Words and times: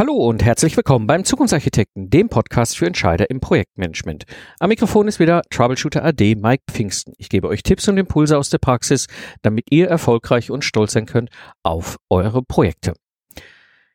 Hallo 0.00 0.14
und 0.14 0.42
herzlich 0.42 0.74
willkommen 0.78 1.06
beim 1.06 1.26
Zukunftsarchitekten, 1.26 2.08
dem 2.08 2.30
Podcast 2.30 2.78
für 2.78 2.86
Entscheider 2.86 3.28
im 3.28 3.38
Projektmanagement. 3.38 4.24
Am 4.58 4.70
Mikrofon 4.70 5.06
ist 5.08 5.20
wieder 5.20 5.42
Troubleshooter 5.50 6.02
AD 6.02 6.36
Mike 6.36 6.62
Pfingsten. 6.70 7.12
Ich 7.18 7.28
gebe 7.28 7.48
euch 7.48 7.62
Tipps 7.62 7.86
und 7.86 7.98
Impulse 7.98 8.38
aus 8.38 8.48
der 8.48 8.56
Praxis, 8.56 9.08
damit 9.42 9.66
ihr 9.68 9.88
erfolgreich 9.88 10.50
und 10.50 10.64
stolz 10.64 10.92
sein 10.92 11.04
könnt 11.04 11.28
auf 11.62 11.98
eure 12.08 12.42
Projekte. 12.42 12.94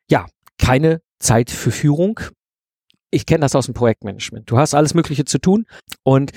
Ja, 0.08 0.26
keine 0.58 1.00
Zeit 1.18 1.50
für 1.50 1.72
Führung. 1.72 2.20
Ich 3.10 3.26
kenne 3.26 3.40
das 3.40 3.56
aus 3.56 3.64
dem 3.64 3.74
Projektmanagement. 3.74 4.48
Du 4.48 4.58
hast 4.58 4.74
alles 4.74 4.94
Mögliche 4.94 5.24
zu 5.24 5.40
tun 5.40 5.66
und 6.04 6.30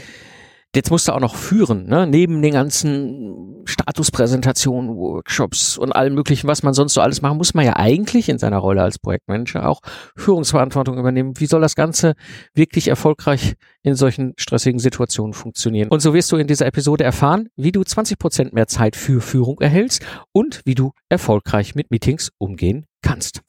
Jetzt 0.75 0.91
musst 0.91 1.07
du 1.07 1.13
auch 1.13 1.20
noch 1.20 1.36
führen, 1.36 1.88
ne? 1.88 2.05
neben 2.05 2.43
den 2.43 2.54
ganzen 2.54 3.63
Statuspräsentationen, 3.65 4.95
Workshops 4.95 5.79
und 5.79 5.91
allem 5.93 6.13
möglichen, 6.13 6.47
was 6.47 6.61
man 6.61 6.75
sonst 6.75 6.93
so 6.93 7.01
alles 7.01 7.23
machen, 7.23 7.38
muss 7.38 7.55
man 7.55 7.65
ja 7.65 7.75
eigentlich 7.75 8.29
in 8.29 8.38
seiner 8.38 8.59
Rolle 8.59 8.83
als 8.83 9.00
Projektmanager 9.00 9.68
auch 9.68 9.82
Führungsverantwortung 10.15 11.00
übernehmen. 11.00 11.39
Wie 11.39 11.47
soll 11.47 11.61
das 11.61 11.75
Ganze 11.75 12.13
wirklich 12.54 12.87
erfolgreich 12.87 13.55
in 13.82 13.96
solchen 13.96 14.33
stressigen 14.37 14.77
Situationen 14.77 15.33
funktionieren? 15.33 15.89
Und 15.89 16.01
so 16.01 16.13
wirst 16.13 16.32
du 16.32 16.37
in 16.37 16.46
dieser 16.46 16.68
Episode 16.68 17.04
erfahren, 17.04 17.49
wie 17.55 17.71
du 17.71 17.83
20 17.83 18.19
Prozent 18.19 18.54
mehr 18.54 18.68
Zeit 18.68 18.96
für 18.96 19.21
Führung 19.21 19.60
erhältst 19.61 20.05
und 20.33 20.61
wie 20.65 20.75
du 20.75 20.91
erfolgreich 21.10 21.74
mit 21.74 21.89
Meetings 21.89 22.29
umgehen 22.38 22.86
kannst. 23.01 23.41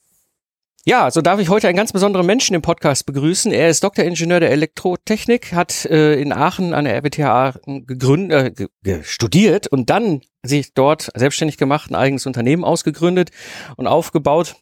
Ja, 0.87 1.11
so 1.11 1.20
darf 1.20 1.39
ich 1.41 1.51
heute 1.51 1.69
einen 1.69 1.77
ganz 1.77 1.93
besonderen 1.93 2.25
Menschen 2.25 2.55
im 2.55 2.62
Podcast 2.62 3.05
begrüßen. 3.05 3.52
Er 3.52 3.69
ist 3.69 3.84
Doktoringenieur 3.84 4.41
der 4.41 4.51
Elektrotechnik, 4.51 5.53
hat 5.53 5.84
äh, 5.84 6.15
in 6.15 6.33
Aachen 6.33 6.73
an 6.73 6.87
der 6.87 6.97
RWTH 6.97 7.61
gegründet, 7.87 8.59
äh, 8.87 9.03
studiert 9.03 9.66
und 9.66 9.91
dann 9.91 10.23
sich 10.43 10.73
dort 10.73 11.11
selbstständig 11.15 11.59
gemacht, 11.59 11.91
ein 11.91 11.97
eigenes 11.97 12.25
Unternehmen 12.25 12.65
ausgegründet 12.65 13.30
und 13.77 13.89
aufgebaut 13.89 14.56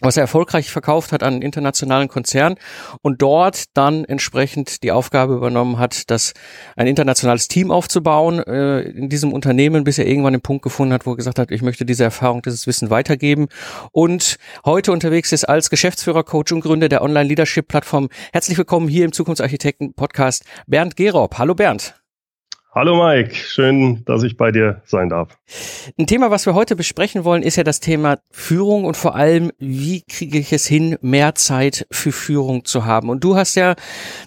was 0.00 0.16
er 0.16 0.22
erfolgreich 0.22 0.70
verkauft 0.70 1.12
hat 1.12 1.22
an 1.22 1.34
einen 1.34 1.42
internationalen 1.42 2.08
Konzern 2.08 2.56
und 3.02 3.22
dort 3.22 3.64
dann 3.74 4.04
entsprechend 4.04 4.82
die 4.82 4.92
Aufgabe 4.92 5.34
übernommen 5.34 5.78
hat, 5.78 6.10
das 6.10 6.32
ein 6.76 6.86
internationales 6.86 7.48
Team 7.48 7.70
aufzubauen 7.70 8.40
äh, 8.40 8.80
in 8.80 9.08
diesem 9.08 9.32
Unternehmen, 9.32 9.84
bis 9.84 9.98
er 9.98 10.06
irgendwann 10.06 10.32
den 10.32 10.42
Punkt 10.42 10.62
gefunden 10.62 10.94
hat, 10.94 11.06
wo 11.06 11.12
er 11.12 11.16
gesagt 11.16 11.38
hat, 11.38 11.50
ich 11.50 11.62
möchte 11.62 11.84
diese 11.84 12.04
Erfahrung, 12.04 12.42
dieses 12.42 12.66
Wissen 12.66 12.90
weitergeben 12.90 13.48
und 13.92 14.36
heute 14.64 14.92
unterwegs 14.92 15.32
ist 15.32 15.44
als 15.44 15.70
Geschäftsführer, 15.70 16.24
Coach 16.24 16.52
und 16.52 16.60
Gründer 16.60 16.88
der 16.88 17.02
Online-Leadership-Plattform. 17.02 18.08
Herzlich 18.32 18.56
willkommen 18.56 18.88
hier 18.88 19.04
im 19.04 19.12
Zukunftsarchitekten-Podcast 19.12 20.44
Bernd 20.66 20.96
Gerob. 20.96 21.38
Hallo 21.38 21.54
Bernd. 21.54 21.99
Hallo 22.72 23.04
Mike, 23.04 23.34
schön, 23.34 24.04
dass 24.04 24.22
ich 24.22 24.36
bei 24.36 24.52
dir 24.52 24.80
sein 24.84 25.08
darf. 25.08 25.36
Ein 25.98 26.06
Thema, 26.06 26.30
was 26.30 26.46
wir 26.46 26.54
heute 26.54 26.76
besprechen 26.76 27.24
wollen, 27.24 27.42
ist 27.42 27.56
ja 27.56 27.64
das 27.64 27.80
Thema 27.80 28.18
Führung 28.30 28.84
und 28.84 28.96
vor 28.96 29.16
allem, 29.16 29.50
wie 29.58 30.02
kriege 30.02 30.38
ich 30.38 30.52
es 30.52 30.66
hin, 30.66 30.96
mehr 31.00 31.34
Zeit 31.34 31.88
für 31.90 32.12
Führung 32.12 32.64
zu 32.64 32.84
haben. 32.84 33.08
Und 33.08 33.24
du 33.24 33.34
hast 33.34 33.56
ja 33.56 33.74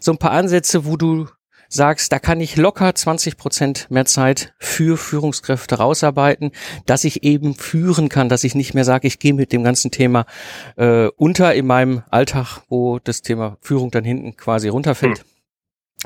so 0.01 0.11
ein 0.11 0.17
paar 0.17 0.31
Ansätze, 0.31 0.85
wo 0.85 0.97
du 0.97 1.27
sagst, 1.69 2.11
da 2.11 2.19
kann 2.19 2.41
ich 2.41 2.57
locker 2.57 2.93
20 2.93 3.37
Prozent 3.37 3.87
mehr 3.89 4.03
Zeit 4.03 4.53
für 4.59 4.97
Führungskräfte 4.97 5.75
rausarbeiten, 5.75 6.51
dass 6.85 7.05
ich 7.05 7.23
eben 7.23 7.55
führen 7.55 8.09
kann, 8.09 8.27
dass 8.27 8.43
ich 8.43 8.55
nicht 8.55 8.73
mehr 8.73 8.83
sage, 8.83 9.07
ich 9.07 9.19
gehe 9.19 9.33
mit 9.33 9.53
dem 9.53 9.63
ganzen 9.63 9.89
Thema 9.89 10.25
äh, 10.75 11.07
unter 11.15 11.55
in 11.55 11.65
meinem 11.65 12.03
Alltag, 12.09 12.59
wo 12.67 12.99
das 12.99 13.21
Thema 13.21 13.57
Führung 13.61 13.89
dann 13.89 14.03
hinten 14.03 14.35
quasi 14.35 14.67
runterfällt. 14.67 15.19
Hm. 15.19 15.32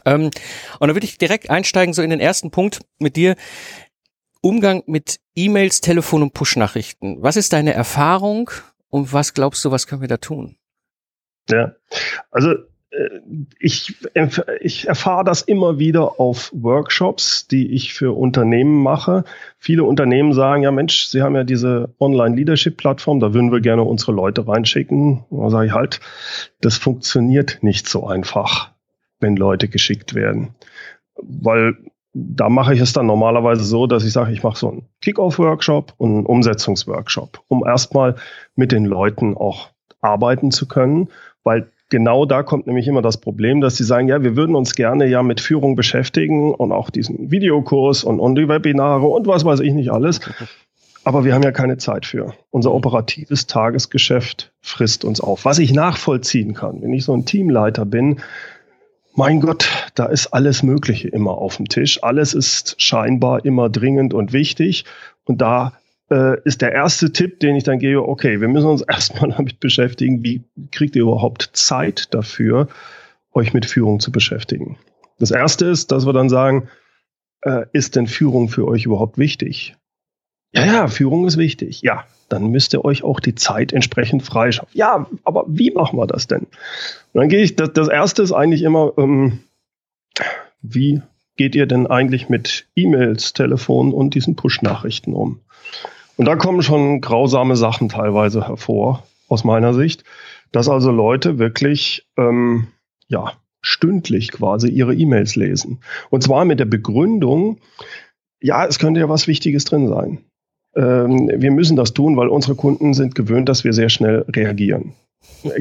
Ähm, 0.05 0.25
und 0.25 0.87
dann 0.87 0.95
würde 0.95 1.05
ich 1.05 1.17
direkt 1.17 1.49
einsteigen, 1.49 1.93
so 1.93 2.01
in 2.01 2.09
den 2.09 2.19
ersten 2.19 2.51
Punkt 2.51 2.81
mit 2.99 3.15
dir. 3.15 3.35
Umgang 4.41 4.83
mit 4.85 5.19
E-Mails, 5.35 5.81
Telefon 5.81 6.21
und 6.21 6.33
Push-Nachrichten. 6.33 7.21
Was 7.21 7.35
ist 7.35 7.53
deine 7.53 7.73
Erfahrung 7.73 8.49
und 8.89 9.13
was 9.13 9.33
glaubst 9.33 9.65
du, 9.65 9.71
was 9.71 9.87
können 9.87 10.01
wir 10.01 10.07
da 10.07 10.17
tun? 10.17 10.57
Ja, 11.49 11.73
also 12.31 12.51
äh, 12.91 13.19
ich, 13.59 13.95
ich 14.59 14.87
erfahre 14.87 15.23
das 15.23 15.41
immer 15.41 15.79
wieder 15.79 16.19
auf 16.19 16.51
Workshops, 16.53 17.47
die 17.47 17.73
ich 17.73 17.93
für 17.93 18.17
Unternehmen 18.17 18.81
mache. 18.81 19.23
Viele 19.57 19.83
Unternehmen 19.83 20.33
sagen, 20.33 20.63
ja 20.63 20.71
Mensch, 20.71 21.05
Sie 21.07 21.21
haben 21.21 21.35
ja 21.35 21.43
diese 21.43 21.93
Online-Leadership-Plattform, 21.99 23.19
da 23.19 23.33
würden 23.33 23.51
wir 23.51 23.61
gerne 23.61 23.83
unsere 23.83 24.11
Leute 24.11 24.47
reinschicken. 24.47 25.25
Da 25.29 25.49
sage 25.49 25.67
ich 25.67 25.73
halt, 25.73 25.99
das 26.61 26.77
funktioniert 26.77 27.59
nicht 27.61 27.87
so 27.87 28.07
einfach 28.07 28.71
wenn 29.19 29.35
Leute 29.35 29.67
geschickt 29.67 30.13
werden. 30.13 30.55
Weil 31.15 31.75
da 32.13 32.49
mache 32.49 32.73
ich 32.73 32.81
es 32.81 32.93
dann 32.93 33.05
normalerweise 33.05 33.63
so, 33.63 33.85
dass 33.85 34.03
ich 34.03 34.13
sage, 34.13 34.31
ich 34.31 34.43
mache 34.43 34.57
so 34.57 34.69
einen 34.69 34.85
Kick-Off-Workshop 35.01 35.93
und 35.97 36.11
einen 36.11 36.25
Umsetzungsworkshop, 36.25 37.41
um 37.47 37.65
erstmal 37.65 38.15
mit 38.55 38.71
den 38.71 38.85
Leuten 38.85 39.35
auch 39.37 39.69
arbeiten 40.01 40.51
zu 40.51 40.67
können, 40.67 41.09
weil 41.43 41.69
genau 41.89 42.25
da 42.25 42.43
kommt 42.43 42.67
nämlich 42.67 42.87
immer 42.87 43.01
das 43.01 43.17
Problem, 43.17 43.61
dass 43.61 43.77
sie 43.77 43.83
sagen, 43.83 44.07
ja, 44.07 44.23
wir 44.23 44.35
würden 44.35 44.55
uns 44.55 44.73
gerne 44.73 45.05
ja 45.05 45.23
mit 45.23 45.41
Führung 45.41 45.75
beschäftigen 45.75 46.53
und 46.53 46.71
auch 46.71 46.89
diesen 46.89 47.31
Videokurs 47.31 48.03
und, 48.03 48.19
und 48.19 48.35
die 48.35 48.47
Webinare 48.47 49.05
und 49.05 49.27
was 49.27 49.45
weiß 49.45 49.59
ich 49.61 49.73
nicht 49.73 49.91
alles. 49.91 50.21
Aber 51.03 51.23
wir 51.23 51.33
haben 51.33 51.43
ja 51.43 51.53
keine 51.53 51.77
Zeit 51.77 52.05
für. 52.05 52.33
Unser 52.49 52.73
operatives 52.73 53.47
Tagesgeschäft 53.47 54.51
frisst 54.61 55.05
uns 55.05 55.21
auf. 55.21 55.45
Was 55.45 55.59
ich 55.59 55.71
nachvollziehen 55.71 56.53
kann, 56.53 56.81
wenn 56.81 56.91
ich 56.91 57.05
so 57.05 57.13
ein 57.13 57.25
Teamleiter 57.25 57.85
bin, 57.85 58.19
mein 59.17 59.41
Gott, 59.41 59.91
da 59.95 60.05
ist 60.05 60.27
alles 60.27 60.61
Mögliche 60.61 61.07
immer 61.07 61.39
auf 61.39 61.57
dem 61.57 61.67
Tisch. 61.67 62.03
Alles 62.03 62.35
ist 62.35 62.79
scheinbar 62.79 63.43
immer 63.45 63.67
dringend 63.67 64.13
und 64.13 64.31
wichtig. 64.31 64.85
Und 65.25 65.41
da 65.41 65.73
äh, 66.11 66.39
ist 66.43 66.61
der 66.61 66.71
erste 66.71 67.11
Tipp, 67.11 67.39
den 67.39 67.55
ich 67.55 67.63
dann 67.63 67.79
gebe, 67.79 68.07
okay, 68.07 68.39
wir 68.39 68.47
müssen 68.47 68.69
uns 68.69 68.81
erstmal 68.87 69.31
damit 69.31 69.59
beschäftigen, 69.59 70.23
wie 70.23 70.43
kriegt 70.71 70.95
ihr 70.95 71.01
überhaupt 71.01 71.49
Zeit 71.53 72.13
dafür, 72.13 72.67
euch 73.33 73.53
mit 73.53 73.65
Führung 73.65 73.99
zu 73.99 74.11
beschäftigen. 74.11 74.77
Das 75.17 75.31
erste 75.31 75.65
ist, 75.65 75.91
dass 75.91 76.05
wir 76.05 76.13
dann 76.13 76.29
sagen, 76.29 76.69
äh, 77.41 77.65
ist 77.73 77.95
denn 77.95 78.05
Führung 78.05 78.49
für 78.49 78.67
euch 78.67 78.85
überhaupt 78.85 79.17
wichtig? 79.17 79.75
Ja, 80.53 80.63
ja, 80.63 80.87
Führung 80.87 81.25
ist 81.25 81.37
wichtig. 81.37 81.81
Ja, 81.81 82.05
dann 82.29 82.47
müsst 82.47 82.73
ihr 82.73 82.83
euch 82.83 83.03
auch 83.03 83.19
die 83.19 83.35
Zeit 83.35 83.73
entsprechend 83.73 84.23
freischaffen. 84.23 84.69
Ja, 84.73 85.07
aber 85.23 85.45
wie 85.47 85.71
machen 85.71 85.97
wir 85.97 86.07
das 86.07 86.27
denn? 86.27 86.41
Und 87.13 87.21
dann 87.21 87.29
gehe 87.29 87.41
ich, 87.41 87.55
das, 87.55 87.73
das 87.73 87.87
erste 87.87 88.21
ist 88.21 88.31
eigentlich 88.31 88.63
immer, 88.63 88.93
ähm, 88.97 89.39
wie 90.61 91.01
geht 91.37 91.55
ihr 91.55 91.67
denn 91.67 91.87
eigentlich 91.87 92.29
mit 92.29 92.67
E-Mails, 92.75 93.33
Telefon 93.33 93.93
und 93.93 94.15
diesen 94.15 94.35
Push-Nachrichten 94.35 95.13
um? 95.13 95.39
Und 96.17 96.25
da 96.25 96.35
kommen 96.35 96.63
schon 96.63 96.99
grausame 96.99 97.55
Sachen 97.55 97.89
teilweise 97.89 98.47
hervor, 98.47 99.03
aus 99.29 99.43
meiner 99.43 99.73
Sicht, 99.73 100.03
dass 100.51 100.69
also 100.69 100.91
Leute 100.91 101.37
wirklich, 101.37 102.07
ähm, 102.17 102.67
ja, 103.07 103.33
stündlich 103.61 104.31
quasi 104.31 104.69
ihre 104.69 104.95
E-Mails 104.95 105.35
lesen. 105.35 105.79
Und 106.09 106.23
zwar 106.23 106.45
mit 106.45 106.59
der 106.59 106.65
Begründung, 106.65 107.59
ja, 108.39 108.65
es 108.65 108.79
könnte 108.79 108.99
ja 108.99 109.09
was 109.09 109.27
Wichtiges 109.27 109.65
drin 109.65 109.87
sein 109.87 110.19
ähm, 110.77 111.29
wir 111.33 111.51
müssen 111.51 111.75
das 111.75 111.93
tun, 111.93 112.15
weil 112.17 112.27
unsere 112.27 112.55
Kunden 112.55 112.93
sind 112.93 113.15
gewöhnt, 113.15 113.49
dass 113.49 113.63
wir 113.63 113.73
sehr 113.73 113.89
schnell 113.89 114.25
reagieren. 114.29 114.93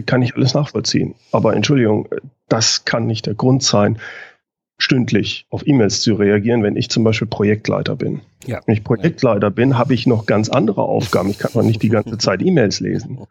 Kann 0.05 0.23
ich 0.23 0.37
alles 0.37 0.55
nachvollziehen. 0.55 1.15
Aber 1.33 1.55
Entschuldigung, 1.55 2.09
das 2.49 2.85
kann 2.85 3.07
nicht 3.07 3.27
der 3.27 3.35
Grund 3.35 3.63
sein, 3.63 3.99
stündlich 4.79 5.47
auf 5.49 5.67
E-Mails 5.67 6.03
zu 6.03 6.15
reagieren, 6.15 6.63
wenn 6.63 6.77
ich 6.77 6.91
zum 6.91 7.03
Beispiel 7.03 7.27
Projektleiter 7.27 7.97
bin. 7.97 8.21
Ja. 8.47 8.61
Wenn 8.67 8.75
ich 8.75 8.85
Projektleiter 8.85 9.51
bin, 9.51 9.79
habe 9.79 9.95
ich 9.95 10.07
noch 10.07 10.27
ganz 10.27 10.51
andere 10.51 10.83
Aufgaben. 10.83 11.31
Ich 11.31 11.39
kann 11.39 11.53
noch 11.55 11.63
nicht 11.63 11.83
die 11.83 11.89
ganze 11.89 12.19
Zeit 12.19 12.43
E-Mails 12.43 12.81
lesen. 12.81 13.27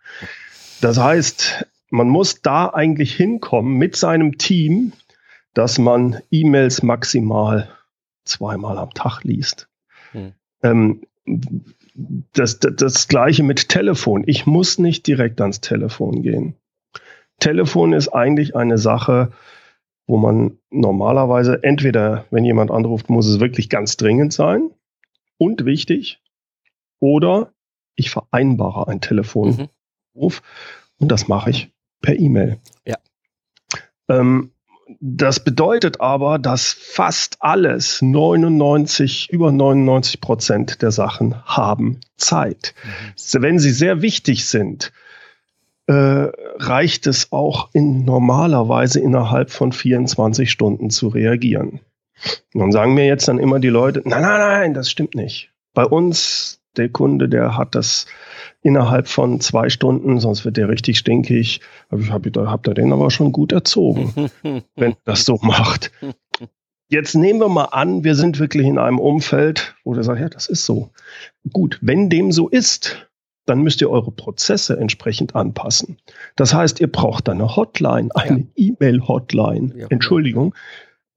Das 0.81 0.97
heißt, 0.97 1.67
man 1.91 2.09
muss 2.09 2.41
da 2.41 2.67
eigentlich 2.67 3.13
hinkommen 3.16 3.78
mit 3.78 3.96
seinem 3.96 4.38
Team, 4.38 4.94
dass 5.53 5.78
man 5.78 6.19
E-Mails 6.31 6.81
maximal 6.81 7.69
zweimal 8.23 8.79
am 8.79 8.91
Tag 8.91 9.23
liest. 9.23 9.67
Hm. 10.12 10.34
Ähm, 10.63 11.02
das, 11.25 12.59
das, 12.59 12.75
das 12.75 13.08
gleiche 13.08 13.44
mit 13.44 13.69
Telefon. 13.69 14.24
Ich 14.28 14.46
muss 14.46 14.78
nicht 14.78 15.08
direkt 15.08 15.41
ans 15.41 15.62
Telefon 15.62 16.22
gehen. 16.22 16.56
Telefon 17.40 17.94
ist 17.94 18.09
eigentlich 18.09 18.55
eine 18.55 18.78
Sache, 18.78 19.32
wo 20.08 20.17
man 20.17 20.59
normalerweise 20.70 21.64
entweder, 21.64 22.26
wenn 22.29 22.46
jemand 22.46 22.72
anruft, 22.72 23.09
muss 23.09 23.28
es 23.28 23.40
wirklich 23.40 23.70
ganz 23.70 23.97
dringend 23.97 24.34
sein 24.34 24.70
und 25.38 25.66
wichtig, 25.66 26.22
oder 26.99 27.52
ich 27.96 28.09
vereinbare 28.09 28.88
einen 28.88 29.02
Telefonruf 29.02 29.70
mhm. 30.14 30.29
und 30.99 31.11
das 31.11 31.28
mache 31.28 31.49
ich 31.49 31.72
per 32.02 32.17
E-Mail. 32.17 32.59
Ja. 32.85 32.97
Ähm, 34.09 34.52
das 35.00 35.40
bedeutet 35.40 36.02
aber, 36.02 36.40
dass 36.40 36.72
fast 36.72 37.38
alles, 37.40 38.02
99, 38.02 39.30
über 39.32 39.52
99 39.52 40.22
Prozent 40.22 40.82
der 40.82 40.92
Sachen 40.92 41.36
haben 41.46 42.00
Zeit. 42.18 42.74
Mhm. 42.84 43.42
Wenn 43.42 43.59
sie 43.59 43.72
sehr 43.72 44.02
wichtig 44.02 44.46
sind, 44.46 44.92
äh, 45.88 45.94
reicht 45.94 47.08
es 47.08 47.32
auch 47.32 47.70
in 47.74 48.06
normalerweise 48.06 49.00
innerhalb 49.00 49.52
von 49.52 49.72
24 49.72 50.50
Stunden 50.50 50.90
zu 50.90 51.09
reagieren. 51.09 51.80
Und 52.53 52.62
dann 52.62 52.72
sagen 52.72 52.94
mir 52.94 53.06
jetzt 53.06 53.28
dann 53.28 53.40
immer 53.40 53.59
die 53.59 53.70
Leute, 53.70 54.02
nein, 54.06 54.22
nein, 54.22 54.40
nein, 54.40 54.74
das 54.74 54.90
stimmt 54.90 55.16
nicht. 55.16 55.52
Bei 55.74 55.86
uns 55.86 56.59
der 56.77 56.89
Kunde, 56.89 57.29
der 57.29 57.57
hat 57.57 57.75
das 57.75 58.05
innerhalb 58.61 59.07
von 59.07 59.41
zwei 59.41 59.69
Stunden, 59.69 60.19
sonst 60.19 60.45
wird 60.45 60.57
der 60.57 60.69
richtig 60.69 60.97
stinkig. 60.97 61.61
Ich 61.97 62.11
habe 62.11 62.49
hab 62.49 62.63
da 62.63 62.73
den 62.73 62.93
aber 62.93 63.11
schon 63.11 63.31
gut 63.31 63.51
erzogen, 63.51 64.29
wenn 64.75 64.95
das 65.05 65.25
so 65.25 65.39
macht. 65.41 65.91
Jetzt 66.87 67.16
nehmen 67.16 67.39
wir 67.39 67.49
mal 67.49 67.66
an, 67.66 68.03
wir 68.03 68.16
sind 68.16 68.39
wirklich 68.39 68.67
in 68.67 68.77
einem 68.77 68.99
Umfeld, 68.99 69.75
wo 69.83 69.93
der 69.93 70.03
sagt, 70.03 70.19
ja, 70.19 70.29
das 70.29 70.47
ist 70.47 70.66
so. 70.66 70.91
Gut, 71.51 71.79
wenn 71.81 72.09
dem 72.09 72.31
so 72.31 72.47
ist, 72.47 73.07
dann 73.45 73.61
müsst 73.61 73.81
ihr 73.81 73.89
eure 73.89 74.11
Prozesse 74.11 74.77
entsprechend 74.77 75.35
anpassen. 75.35 75.97
Das 76.35 76.53
heißt, 76.53 76.81
ihr 76.81 76.91
braucht 76.91 77.29
eine 77.29 77.55
Hotline, 77.55 78.09
eine 78.13 78.39
ja. 78.39 78.45
E-Mail-Hotline. 78.55 79.73
Ja. 79.75 79.87
Entschuldigung. 79.89 80.55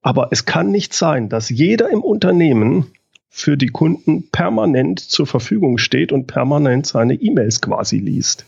Aber 0.02 0.28
es 0.30 0.44
kann 0.44 0.70
nicht 0.70 0.94
sein, 0.94 1.28
dass 1.28 1.48
jeder 1.48 1.90
im 1.90 2.02
Unternehmen 2.02 2.92
für 3.28 3.56
die 3.56 3.68
Kunden 3.68 4.30
permanent 4.30 5.00
zur 5.00 5.26
Verfügung 5.26 5.78
steht 5.78 6.12
und 6.12 6.26
permanent 6.26 6.86
seine 6.86 7.14
E-Mails 7.14 7.60
quasi 7.60 7.98
liest. 7.98 8.46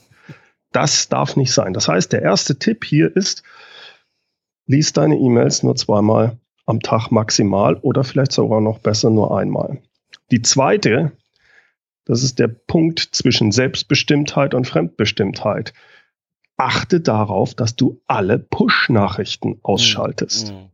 Das 0.72 1.08
darf 1.08 1.36
nicht 1.36 1.52
sein. 1.52 1.74
Das 1.74 1.88
heißt, 1.88 2.12
der 2.12 2.22
erste 2.22 2.58
Tipp 2.58 2.84
hier 2.84 3.14
ist, 3.14 3.42
lies 4.66 4.92
deine 4.92 5.16
E-Mails 5.16 5.62
nur 5.62 5.76
zweimal 5.76 6.38
am 6.66 6.80
Tag 6.80 7.10
maximal 7.10 7.74
oder 7.76 8.04
vielleicht 8.04 8.32
sogar 8.32 8.60
noch 8.60 8.78
besser 8.78 9.10
nur 9.10 9.36
einmal. 9.36 9.82
Die 10.30 10.42
zweite, 10.42 11.12
das 12.04 12.22
ist 12.22 12.38
der 12.38 12.48
Punkt 12.48 13.00
zwischen 13.00 13.50
Selbstbestimmtheit 13.50 14.54
und 14.54 14.66
Fremdbestimmtheit. 14.66 15.72
Achte 16.56 17.00
darauf, 17.00 17.54
dass 17.54 17.74
du 17.74 18.00
alle 18.06 18.38
Push-Nachrichten 18.38 19.58
ausschaltest. 19.62 20.52
Mhm. 20.52 20.70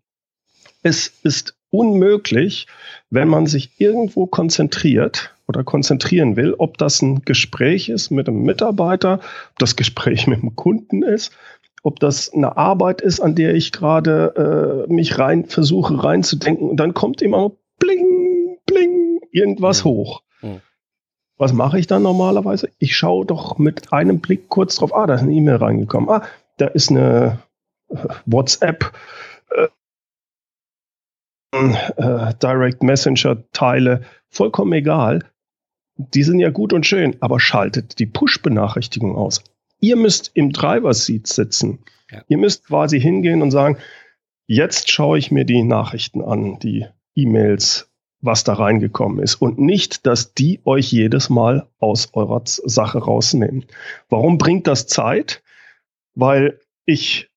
Es 0.87 1.09
ist 1.25 1.57
unmöglich, 1.71 2.69
wenn 3.11 3.27
man 3.27 3.47
sich 3.47 3.73
irgendwo 3.79 4.29
konzentriert 4.29 5.35
oder 5.49 5.65
konzentrieren 5.65 6.37
will, 6.37 6.55
ob 6.59 6.79
das 6.79 7.03
ein 7.03 7.23
Gespräch 7.25 7.89
ist 7.89 8.11
mit 8.11 8.29
einem 8.29 8.43
Mitarbeiter, 8.43 9.15
ob 9.51 9.59
das 9.59 9.75
Gespräch 9.75 10.27
mit 10.29 10.43
einem 10.43 10.55
Kunden 10.55 11.03
ist, 11.03 11.33
ob 11.83 11.99
das 11.99 12.33
eine 12.33 12.57
Arbeit 12.57 13.01
ist, 13.01 13.19
an 13.19 13.35
der 13.35 13.57
ich 13.57 13.73
gerade 13.73 14.87
äh, 14.87 14.93
mich 14.93 15.19
rein 15.19 15.47
versuche 15.47 16.05
reinzudenken 16.05 16.71
und 16.71 16.77
dann 16.77 16.95
kommt 16.95 17.21
immer 17.21 17.51
bling, 17.81 18.59
bling, 18.65 19.19
irgendwas 19.33 19.85
mhm. 19.85 19.89
hoch. 19.89 20.23
Mhm. 20.41 20.61
Was 21.37 21.53
mache 21.53 21.81
ich 21.81 21.89
dann 21.89 22.05
normalerweise? 22.05 22.71
Ich 22.79 22.95
schaue 22.95 23.27
doch 23.27 23.59
mit 23.59 23.93
einem 23.93 24.21
Blick 24.21 24.49
kurz 24.49 24.77
drauf, 24.77 24.95
ah, 24.95 25.09
da 25.09 25.15
ist 25.15 25.23
eine 25.23 25.33
E-Mail 25.33 25.57
reingekommen. 25.57 26.09
Ah, 26.09 26.23
da 26.59 26.69
ist 26.69 26.93
eine 26.93 27.41
äh, 27.89 27.97
WhatsApp 28.25 28.93
äh, 31.97 32.35
Direct 32.43 32.83
Messenger 32.83 33.43
Teile, 33.53 34.03
vollkommen 34.29 34.73
egal. 34.73 35.25
Die 35.97 36.23
sind 36.23 36.41
ja 36.41 36.51
gut 36.51 36.73
und 36.73 36.87
schön, 36.87 37.17
aber 37.21 37.41
schaltet 37.41 37.99
die 37.99 38.07
Push-Benachrichtigung 38.07 39.17
aus. 39.17 39.43
Ihr 39.81 39.97
müsst 39.97 40.31
im 40.35 40.53
Driver-Seat 40.53 41.27
sitzen. 41.27 41.79
Ja. 42.11 42.23
Ihr 42.29 42.39
müsst 42.39 42.67
quasi 42.67 43.01
hingehen 43.01 43.43
und 43.43 43.51
sagen, 43.51 43.79
jetzt 44.47 44.91
schaue 44.91 45.19
ich 45.19 45.31
mir 45.31 45.45
die 45.45 45.63
Nachrichten 45.63 46.23
an, 46.23 46.59
die 46.59 46.87
E-Mails, 47.15 47.91
was 48.21 48.45
da 48.45 48.55
reingekommen 48.55 49.21
ist. 49.21 49.37
Und 49.37 49.59
nicht, 49.59 50.07
dass 50.07 50.35
die 50.35 50.61
euch 50.65 50.93
jedes 50.93 51.31
Mal 51.31 51.69
aus 51.79 52.11
eurer 52.13 52.43
Sache 52.45 52.99
rausnehmen. 52.99 53.65
Warum 54.09 54.39
bringt 54.39 54.67
das 54.67 54.87
Zeit? 54.87 55.43
Weil 56.15 56.61
ich 56.85 57.31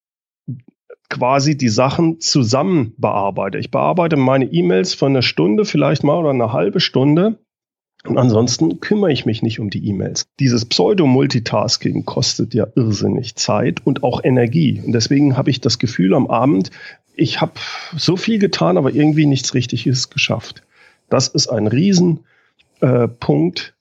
quasi 1.09 1.57
die 1.57 1.69
Sachen 1.69 2.19
zusammen 2.19 2.93
bearbeite. 2.97 3.57
Ich 3.57 3.71
bearbeite 3.71 4.15
meine 4.15 4.45
E-Mails 4.45 4.93
von 4.93 5.11
einer 5.11 5.21
Stunde 5.23 5.65
vielleicht 5.65 6.03
mal 6.03 6.17
oder 6.17 6.29
eine 6.29 6.53
halbe 6.53 6.79
Stunde. 6.79 7.39
Und 8.05 8.17
ansonsten 8.17 8.79
kümmere 8.79 9.11
ich 9.11 9.25
mich 9.25 9.41
nicht 9.41 9.59
um 9.59 9.69
die 9.69 9.85
E-Mails. 9.89 10.27
Dieses 10.39 10.63
Pseudo-Multitasking 10.65 12.05
kostet 12.05 12.53
ja 12.53 12.67
irrsinnig 12.75 13.35
Zeit 13.35 13.85
und 13.85 14.03
auch 14.03 14.23
Energie. 14.23 14.81
Und 14.85 14.93
deswegen 14.93 15.35
habe 15.35 15.49
ich 15.49 15.59
das 15.59 15.79
Gefühl 15.79 16.13
am 16.13 16.27
Abend, 16.27 16.71
ich 17.15 17.41
habe 17.41 17.53
so 17.97 18.15
viel 18.15 18.39
getan, 18.39 18.77
aber 18.77 18.93
irgendwie 18.93 19.25
nichts 19.25 19.53
Richtiges 19.53 20.09
geschafft. 20.09 20.63
Das 21.09 21.27
ist 21.27 21.47
ein 21.47 21.67
Riesenpunkt. 21.67 22.21
Äh, 22.81 23.71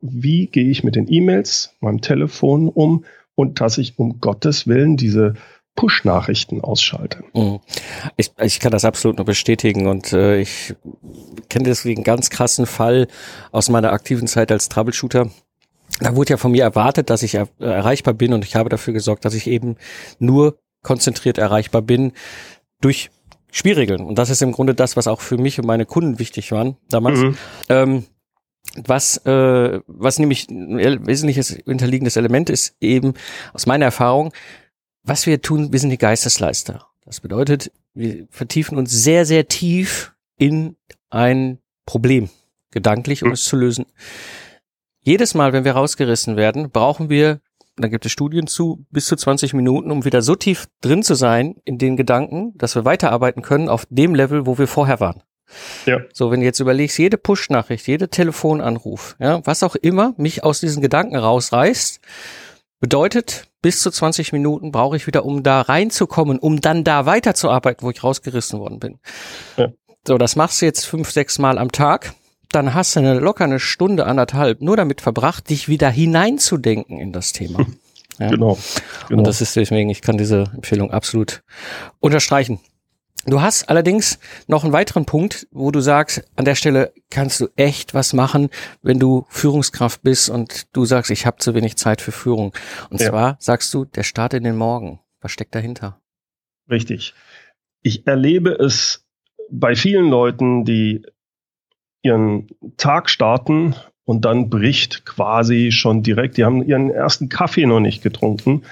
Wie 0.00 0.46
gehe 0.46 0.70
ich 0.70 0.84
mit 0.84 0.96
den 0.96 1.12
E-Mails, 1.12 1.74
meinem 1.80 2.00
Telefon 2.00 2.68
um 2.68 3.04
und 3.34 3.60
dass 3.60 3.76
ich 3.76 3.98
um 3.98 4.20
Gottes 4.20 4.66
Willen 4.66 4.96
diese 4.96 5.34
Push-Nachrichten 5.78 6.60
ausschalte. 6.60 7.22
Mhm. 7.34 7.60
Ich, 8.16 8.32
ich 8.40 8.58
kann 8.58 8.72
das 8.72 8.84
absolut 8.84 9.18
nur 9.18 9.24
bestätigen 9.24 9.86
und 9.86 10.12
äh, 10.12 10.40
ich 10.40 10.74
kenne 11.48 11.66
deswegen 11.66 11.98
einen 11.98 12.04
ganz 12.04 12.30
krassen 12.30 12.66
Fall 12.66 13.06
aus 13.52 13.68
meiner 13.68 13.92
aktiven 13.92 14.26
Zeit 14.26 14.50
als 14.50 14.68
Troubleshooter. 14.68 15.30
Da 16.00 16.16
wurde 16.16 16.30
ja 16.30 16.36
von 16.36 16.50
mir 16.50 16.64
erwartet, 16.64 17.10
dass 17.10 17.22
ich 17.22 17.36
er 17.36 17.48
erreichbar 17.60 18.14
bin 18.14 18.32
und 18.32 18.44
ich 18.44 18.56
habe 18.56 18.68
dafür 18.68 18.92
gesorgt, 18.92 19.24
dass 19.24 19.34
ich 19.34 19.46
eben 19.46 19.76
nur 20.18 20.58
konzentriert 20.82 21.38
erreichbar 21.38 21.82
bin 21.82 22.10
durch 22.80 23.10
Spielregeln. 23.52 24.00
Und 24.00 24.18
das 24.18 24.30
ist 24.30 24.42
im 24.42 24.50
Grunde 24.50 24.74
das, 24.74 24.96
was 24.96 25.06
auch 25.06 25.20
für 25.20 25.38
mich 25.38 25.60
und 25.60 25.66
meine 25.66 25.86
Kunden 25.86 26.18
wichtig 26.18 26.50
waren 26.50 26.76
damals. 26.90 27.20
Mhm. 27.20 27.36
Ähm, 27.68 28.04
was, 28.84 29.18
äh, 29.18 29.80
was 29.86 30.18
nämlich 30.18 30.50
ein 30.50 31.06
wesentliches 31.06 31.56
unterliegendes 31.66 32.16
Element 32.16 32.50
ist, 32.50 32.74
eben 32.80 33.14
aus 33.52 33.66
meiner 33.66 33.84
Erfahrung, 33.84 34.32
was 35.08 35.26
wir 35.26 35.40
tun, 35.40 35.72
wir 35.72 35.78
sind 35.78 35.90
die 35.90 35.98
Geistesleister. 35.98 36.86
Das 37.04 37.20
bedeutet, 37.20 37.72
wir 37.94 38.26
vertiefen 38.30 38.76
uns 38.76 38.90
sehr, 38.92 39.24
sehr 39.24 39.48
tief 39.48 40.12
in 40.36 40.76
ein 41.10 41.58
Problem, 41.86 42.28
gedanklich, 42.70 43.22
um 43.22 43.32
es 43.32 43.44
zu 43.44 43.56
lösen. 43.56 43.86
Jedes 45.00 45.34
Mal, 45.34 45.52
wenn 45.52 45.64
wir 45.64 45.72
rausgerissen 45.72 46.36
werden, 46.36 46.70
brauchen 46.70 47.08
wir, 47.08 47.40
da 47.76 47.88
gibt 47.88 48.04
es 48.04 48.12
Studien 48.12 48.46
zu, 48.46 48.84
bis 48.90 49.06
zu 49.06 49.16
20 49.16 49.54
Minuten, 49.54 49.90
um 49.90 50.04
wieder 50.04 50.20
so 50.20 50.34
tief 50.34 50.68
drin 50.80 51.02
zu 51.02 51.14
sein 51.14 51.56
in 51.64 51.78
den 51.78 51.96
Gedanken, 51.96 52.52
dass 52.58 52.74
wir 52.74 52.84
weiterarbeiten 52.84 53.42
können 53.42 53.68
auf 53.68 53.86
dem 53.88 54.14
Level, 54.14 54.46
wo 54.46 54.58
wir 54.58 54.66
vorher 54.66 55.00
waren. 55.00 55.22
Ja. 55.86 56.00
So, 56.12 56.30
wenn 56.30 56.40
du 56.40 56.46
jetzt 56.46 56.60
überlegst, 56.60 56.98
jede 56.98 57.16
Push-Nachricht, 57.16 57.86
jede 57.86 58.08
Telefonanruf, 58.08 59.16
ja, 59.18 59.40
was 59.46 59.62
auch 59.62 59.76
immer 59.76 60.12
mich 60.18 60.44
aus 60.44 60.60
diesen 60.60 60.82
Gedanken 60.82 61.16
rausreißt, 61.16 62.00
Bedeutet, 62.80 63.48
bis 63.60 63.80
zu 63.80 63.90
20 63.90 64.32
Minuten 64.32 64.70
brauche 64.70 64.96
ich 64.96 65.06
wieder, 65.06 65.24
um 65.24 65.42
da 65.42 65.62
reinzukommen, 65.62 66.38
um 66.38 66.60
dann 66.60 66.84
da 66.84 67.06
weiterzuarbeiten, 67.06 67.84
wo 67.84 67.90
ich 67.90 68.04
rausgerissen 68.04 68.60
worden 68.60 68.78
bin. 68.78 68.98
Ja. 69.56 69.68
So, 70.06 70.16
das 70.16 70.36
machst 70.36 70.62
du 70.62 70.66
jetzt 70.66 70.86
fünf, 70.86 71.10
sechs 71.10 71.38
Mal 71.38 71.58
am 71.58 71.72
Tag. 71.72 72.14
Dann 72.50 72.72
hast 72.74 72.96
du 72.96 73.00
eine 73.00 73.18
locker 73.18 73.44
eine 73.44 73.60
Stunde, 73.60 74.06
anderthalb 74.06 74.62
nur 74.62 74.76
damit 74.76 75.00
verbracht, 75.00 75.50
dich 75.50 75.68
wieder 75.68 75.90
hineinzudenken 75.90 76.98
in 76.98 77.12
das 77.12 77.32
Thema. 77.32 77.66
Ja? 78.20 78.30
Genau, 78.30 78.58
genau. 79.06 79.18
Und 79.20 79.26
das 79.28 79.40
ist 79.40 79.54
deswegen, 79.54 79.90
ich 79.90 80.02
kann 80.02 80.18
diese 80.18 80.50
Empfehlung 80.52 80.90
absolut 80.90 81.44
unterstreichen. 82.00 82.58
Du 83.30 83.42
hast 83.42 83.68
allerdings 83.68 84.18
noch 84.46 84.64
einen 84.64 84.72
weiteren 84.72 85.04
Punkt, 85.04 85.46
wo 85.50 85.70
du 85.70 85.80
sagst, 85.80 86.24
an 86.36 86.46
der 86.46 86.54
Stelle 86.54 86.92
kannst 87.10 87.40
du 87.40 87.48
echt 87.56 87.92
was 87.92 88.14
machen, 88.14 88.48
wenn 88.80 88.98
du 88.98 89.26
Führungskraft 89.28 90.02
bist 90.02 90.30
und 90.30 90.66
du 90.74 90.86
sagst, 90.86 91.10
ich 91.10 91.26
habe 91.26 91.36
zu 91.36 91.54
wenig 91.54 91.76
Zeit 91.76 92.00
für 92.00 92.12
Führung. 92.12 92.54
Und 92.88 93.00
ja. 93.00 93.10
zwar 93.10 93.36
sagst 93.38 93.72
du, 93.74 93.84
der 93.84 94.02
Start 94.02 94.32
in 94.32 94.44
den 94.44 94.56
Morgen. 94.56 95.00
Was 95.20 95.32
steckt 95.32 95.54
dahinter? 95.54 96.00
Richtig. 96.70 97.14
Ich 97.82 98.06
erlebe 98.06 98.50
es 98.50 99.06
bei 99.50 99.74
vielen 99.74 100.08
Leuten, 100.08 100.64
die 100.64 101.04
ihren 102.02 102.48
Tag 102.76 103.10
starten 103.10 103.74
und 104.04 104.24
dann 104.24 104.48
bricht 104.48 105.04
quasi 105.04 105.70
schon 105.70 106.02
direkt, 106.02 106.38
die 106.38 106.44
haben 106.44 106.62
ihren 106.62 106.90
ersten 106.90 107.28
Kaffee 107.28 107.66
noch 107.66 107.80
nicht 107.80 108.02
getrunken, 108.02 108.62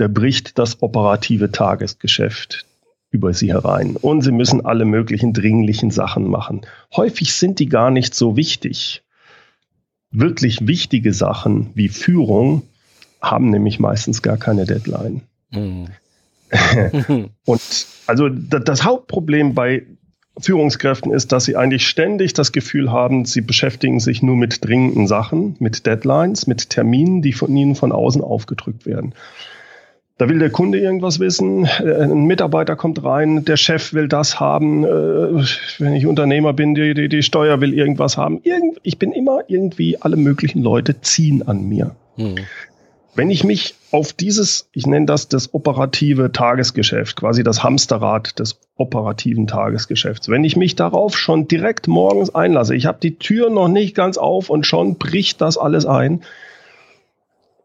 der 0.00 0.08
bricht 0.08 0.58
das 0.58 0.82
operative 0.82 1.52
Tagesgeschäft 1.52 2.66
über 3.14 3.32
sie 3.32 3.52
herein. 3.52 3.96
Und 3.96 4.22
sie 4.22 4.32
müssen 4.32 4.64
alle 4.64 4.84
möglichen 4.84 5.32
dringlichen 5.32 5.90
Sachen 5.90 6.28
machen. 6.28 6.62
Häufig 6.94 7.32
sind 7.32 7.60
die 7.60 7.68
gar 7.68 7.90
nicht 7.90 8.14
so 8.14 8.36
wichtig. 8.36 9.02
Wirklich 10.10 10.66
wichtige 10.66 11.12
Sachen 11.12 11.70
wie 11.74 11.88
Führung 11.88 12.62
haben 13.22 13.50
nämlich 13.50 13.78
meistens 13.78 14.20
gar 14.20 14.36
keine 14.36 14.66
Deadline. 14.66 15.22
Mhm. 15.50 15.88
und 17.46 17.86
also 18.06 18.28
das 18.28 18.84
Hauptproblem 18.84 19.54
bei 19.54 19.86
Führungskräften 20.38 21.12
ist, 21.12 21.30
dass 21.30 21.44
sie 21.44 21.56
eigentlich 21.56 21.86
ständig 21.86 22.32
das 22.32 22.50
Gefühl 22.52 22.90
haben, 22.90 23.24
sie 23.24 23.40
beschäftigen 23.40 24.00
sich 24.00 24.22
nur 24.22 24.36
mit 24.36 24.64
dringenden 24.64 25.06
Sachen, 25.06 25.56
mit 25.60 25.86
Deadlines, 25.86 26.48
mit 26.48 26.70
Terminen, 26.70 27.22
die 27.22 27.32
von 27.32 27.56
ihnen 27.56 27.76
von 27.76 27.92
außen 27.92 28.22
aufgedrückt 28.22 28.84
werden. 28.84 29.14
Da 30.16 30.28
will 30.28 30.38
der 30.38 30.50
Kunde 30.50 30.78
irgendwas 30.78 31.18
wissen, 31.18 31.64
äh, 31.64 32.02
ein 32.02 32.24
Mitarbeiter 32.24 32.76
kommt 32.76 33.02
rein, 33.02 33.44
der 33.44 33.56
Chef 33.56 33.92
will 33.94 34.06
das 34.06 34.38
haben, 34.38 34.84
äh, 34.84 35.44
wenn 35.78 35.94
ich 35.94 36.06
Unternehmer 36.06 36.52
bin, 36.52 36.76
die, 36.76 36.94
die, 36.94 37.08
die 37.08 37.22
Steuer 37.22 37.60
will 37.60 37.74
irgendwas 37.74 38.16
haben. 38.16 38.40
Irgend, 38.44 38.78
ich 38.84 38.98
bin 38.98 39.10
immer 39.10 39.40
irgendwie, 39.48 40.00
alle 40.00 40.16
möglichen 40.16 40.62
Leute 40.62 41.00
ziehen 41.00 41.42
an 41.46 41.68
mir. 41.68 41.96
Hm. 42.16 42.36
Wenn 43.16 43.30
ich 43.30 43.44
mich 43.44 43.74
auf 43.90 44.12
dieses, 44.12 44.68
ich 44.72 44.86
nenne 44.86 45.06
das 45.06 45.28
das 45.28 45.52
operative 45.54 46.30
Tagesgeschäft, 46.32 47.16
quasi 47.16 47.42
das 47.42 47.62
Hamsterrad 47.62 48.38
des 48.38 48.58
operativen 48.76 49.46
Tagesgeschäfts, 49.46 50.28
wenn 50.28 50.44
ich 50.44 50.56
mich 50.56 50.76
darauf 50.76 51.16
schon 51.16 51.48
direkt 51.48 51.86
morgens 51.88 52.34
einlasse, 52.34 52.74
ich 52.74 52.86
habe 52.86 52.98
die 53.00 53.16
Tür 53.16 53.50
noch 53.50 53.68
nicht 53.68 53.94
ganz 53.94 54.16
auf 54.16 54.50
und 54.50 54.66
schon 54.66 54.96
bricht 54.96 55.40
das 55.40 55.58
alles 55.58 55.86
ein, 55.86 56.22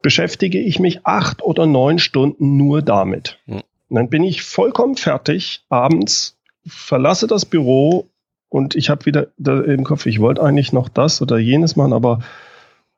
beschäftige 0.02 0.60
ich 0.60 0.80
mich 0.80 1.06
acht 1.06 1.42
oder 1.42 1.66
neun 1.66 2.00
Stunden 2.00 2.58
nur 2.58 2.82
damit. 2.82 3.40
Und 3.48 3.64
dann 3.96 4.10
bin 4.10 4.24
ich 4.24 4.44
vollkommen 4.44 4.96
fertig 4.96 5.64
abends, 5.70 6.38
verlasse 6.66 7.28
das 7.28 7.46
Büro 7.46 8.08
und 8.50 8.76
ich 8.76 8.90
habe 8.90 9.06
wieder 9.06 9.28
im 9.38 9.84
Kopf, 9.84 10.06
ich 10.06 10.20
wollte 10.20 10.42
eigentlich 10.42 10.74
noch 10.74 10.90
das 10.90 11.22
oder 11.22 11.38
jenes 11.38 11.76
machen, 11.76 11.94
aber 11.94 12.20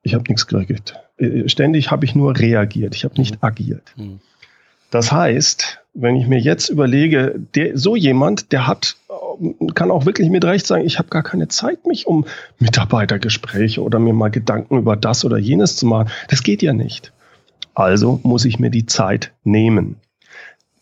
ich 0.01 0.13
habe 0.13 0.24
nichts 0.27 0.48
gekriegt. 0.48 0.96
Äh, 1.17 1.48
ständig 1.48 1.91
habe 1.91 2.05
ich 2.05 2.15
nur 2.15 2.38
reagiert, 2.38 2.96
ich 2.96 3.03
habe 3.03 3.15
nicht 3.20 3.36
mhm. 3.36 3.39
agiert. 3.41 3.93
Mhm. 3.96 4.20
Das 4.89 5.12
heißt, 5.12 5.80
wenn 5.93 6.15
ich 6.15 6.27
mir 6.27 6.39
jetzt 6.39 6.69
überlege, 6.69 7.36
der, 7.55 7.77
so 7.77 7.95
jemand, 7.95 8.51
der 8.51 8.67
hat, 8.67 8.95
kann 9.75 9.91
auch 9.91 10.05
wirklich 10.05 10.29
mit 10.29 10.45
Recht 10.45 10.65
sagen, 10.65 10.86
ich 10.86 11.00
habe 11.00 11.10
gar 11.10 11.24
keine 11.24 11.48
Zeit, 11.48 11.86
mich 11.86 12.07
um 12.07 12.25
Mitarbeitergespräche 12.60 13.81
oder 13.81 14.00
mir 14.00 14.13
mal 14.13 14.31
Gedanken 14.31 14.77
über 14.77 14.95
das 14.95 15.25
oder 15.25 15.38
jenes 15.38 15.75
zu 15.75 15.86
machen. 15.86 16.10
Das 16.29 16.43
geht 16.43 16.62
ja 16.62 16.74
nicht. 16.74 17.12
Also 17.74 18.19
muss 18.24 18.45
ich 18.45 18.60
mir 18.60 18.69
die 18.69 18.86
Zeit 18.86 19.31
nehmen. 19.43 19.98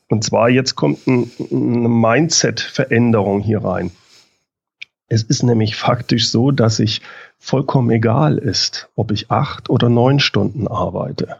Und 0.09 0.23
zwar 0.23 0.49
jetzt 0.49 0.75
kommt 0.75 1.05
ein, 1.07 1.31
eine 1.51 1.89
Mindset-Veränderung 1.89 3.41
hier 3.41 3.63
rein. 3.63 3.91
Es 5.07 5.23
ist 5.23 5.43
nämlich 5.43 5.75
faktisch 5.75 6.29
so, 6.29 6.51
dass 6.51 6.79
ich 6.79 7.01
vollkommen 7.39 7.89
egal 7.89 8.37
ist, 8.37 8.89
ob 8.95 9.11
ich 9.11 9.31
acht 9.31 9.69
oder 9.69 9.89
neun 9.89 10.19
Stunden 10.19 10.67
arbeite. 10.67 11.37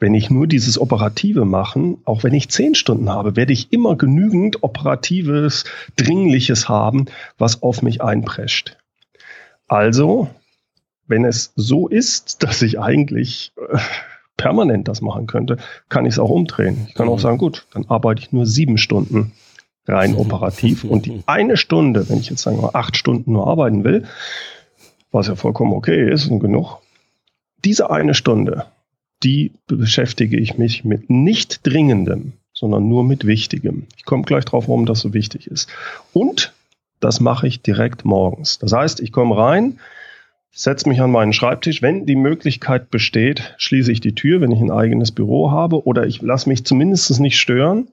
Wenn 0.00 0.14
ich 0.14 0.30
nur 0.30 0.46
dieses 0.46 0.80
Operative 0.80 1.44
machen, 1.44 1.98
auch 2.06 2.24
wenn 2.24 2.32
ich 2.32 2.48
zehn 2.48 2.74
Stunden 2.74 3.10
habe, 3.10 3.36
werde 3.36 3.52
ich 3.52 3.70
immer 3.70 3.96
genügend 3.96 4.62
Operatives, 4.62 5.64
Dringliches 5.96 6.70
haben, 6.70 7.04
was 7.36 7.62
auf 7.62 7.82
mich 7.82 8.02
einprescht. 8.02 8.78
Also, 9.68 10.30
wenn 11.06 11.26
es 11.26 11.52
so 11.54 11.86
ist, 11.86 12.42
dass 12.42 12.62
ich 12.62 12.80
eigentlich 12.80 13.52
äh, 13.56 13.78
permanent 14.38 14.88
das 14.88 15.02
machen 15.02 15.26
könnte, 15.26 15.58
kann 15.90 16.06
ich 16.06 16.14
es 16.14 16.18
auch 16.18 16.30
umdrehen. 16.30 16.86
Ich 16.88 16.94
kann 16.94 17.08
auch 17.08 17.18
mhm. 17.18 17.20
sagen, 17.20 17.38
gut, 17.38 17.66
dann 17.74 17.84
arbeite 17.88 18.22
ich 18.22 18.32
nur 18.32 18.46
sieben 18.46 18.78
Stunden 18.78 19.32
rein 19.86 20.14
operativ 20.14 20.84
und 20.84 21.04
die 21.04 21.22
eine 21.26 21.58
Stunde, 21.58 22.08
wenn 22.08 22.20
ich 22.20 22.30
jetzt 22.30 22.42
sagen 22.42 22.62
wir 22.62 22.74
acht 22.74 22.96
Stunden 22.96 23.32
nur 23.32 23.46
arbeiten 23.46 23.84
will, 23.84 24.06
was 25.10 25.26
ja 25.26 25.36
vollkommen 25.36 25.74
okay 25.74 26.10
ist 26.10 26.26
und 26.28 26.40
genug. 26.40 26.78
Diese 27.64 27.90
eine 27.90 28.14
Stunde, 28.14 28.66
die 29.22 29.52
beschäftige 29.66 30.38
ich 30.38 30.58
mich 30.58 30.84
mit 30.84 31.10
nicht 31.10 31.66
dringendem, 31.66 32.32
sondern 32.52 32.88
nur 32.88 33.04
mit 33.04 33.26
wichtigem. 33.26 33.86
Ich 33.96 34.04
komme 34.04 34.22
gleich 34.22 34.44
drauf, 34.44 34.68
warum 34.68 34.86
das 34.86 35.00
so 35.00 35.12
wichtig 35.14 35.46
ist. 35.46 35.68
Und 36.12 36.52
das 37.00 37.20
mache 37.20 37.46
ich 37.46 37.62
direkt 37.62 38.04
morgens. 38.04 38.58
Das 38.58 38.72
heißt, 38.72 39.00
ich 39.00 39.12
komme 39.12 39.36
rein, 39.36 39.78
setze 40.52 40.88
mich 40.88 41.00
an 41.00 41.10
meinen 41.10 41.32
Schreibtisch. 41.32 41.82
Wenn 41.82 42.06
die 42.06 42.16
Möglichkeit 42.16 42.90
besteht, 42.90 43.54
schließe 43.58 43.92
ich 43.92 44.00
die 44.00 44.14
Tür, 44.14 44.40
wenn 44.40 44.52
ich 44.52 44.60
ein 44.60 44.70
eigenes 44.70 45.12
Büro 45.12 45.50
habe, 45.50 45.86
oder 45.86 46.06
ich 46.06 46.20
lasse 46.20 46.48
mich 46.48 46.64
zumindest 46.64 47.18
nicht 47.20 47.38
stören. 47.38 47.88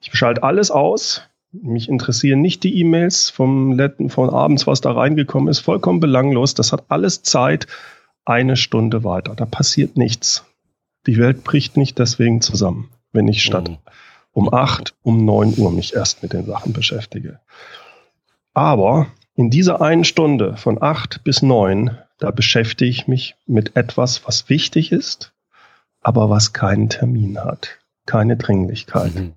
Ich 0.00 0.10
schalte 0.12 0.42
alles 0.42 0.70
aus, 0.70 1.22
mich 1.52 1.88
interessieren 1.88 2.40
nicht 2.40 2.62
die 2.62 2.78
E-Mails 2.80 3.30
vom 3.30 3.72
letzten, 3.72 4.08
von 4.08 4.30
abends, 4.30 4.66
was 4.66 4.80
da 4.80 4.92
reingekommen 4.92 5.48
ist. 5.48 5.60
Vollkommen 5.60 6.00
belanglos. 6.00 6.54
Das 6.54 6.72
hat 6.72 6.84
alles 6.88 7.22
Zeit 7.22 7.66
eine 8.30 8.56
Stunde 8.56 9.04
weiter. 9.04 9.34
Da 9.34 9.44
passiert 9.44 9.96
nichts. 9.96 10.44
Die 11.06 11.18
Welt 11.18 11.44
bricht 11.44 11.76
nicht 11.76 11.98
deswegen 11.98 12.40
zusammen, 12.40 12.90
wenn 13.12 13.28
ich 13.28 13.42
statt 13.42 13.68
mhm. 13.68 13.78
um 14.32 14.54
acht, 14.54 14.94
um 15.02 15.24
neun 15.24 15.54
Uhr 15.58 15.72
mich 15.72 15.94
erst 15.94 16.22
mit 16.22 16.32
den 16.32 16.46
Sachen 16.46 16.72
beschäftige. 16.72 17.40
Aber 18.54 19.08
in 19.34 19.50
dieser 19.50 19.80
einen 19.80 20.04
Stunde 20.04 20.56
von 20.56 20.80
acht 20.82 21.24
bis 21.24 21.42
neun, 21.42 21.98
da 22.18 22.30
beschäftige 22.30 22.90
ich 22.90 23.08
mich 23.08 23.34
mit 23.46 23.76
etwas, 23.76 24.26
was 24.26 24.48
wichtig 24.48 24.92
ist, 24.92 25.32
aber 26.00 26.30
was 26.30 26.52
keinen 26.52 26.88
Termin 26.88 27.42
hat, 27.42 27.78
keine 28.06 28.36
Dringlichkeit. 28.36 29.14
Mhm. 29.14 29.32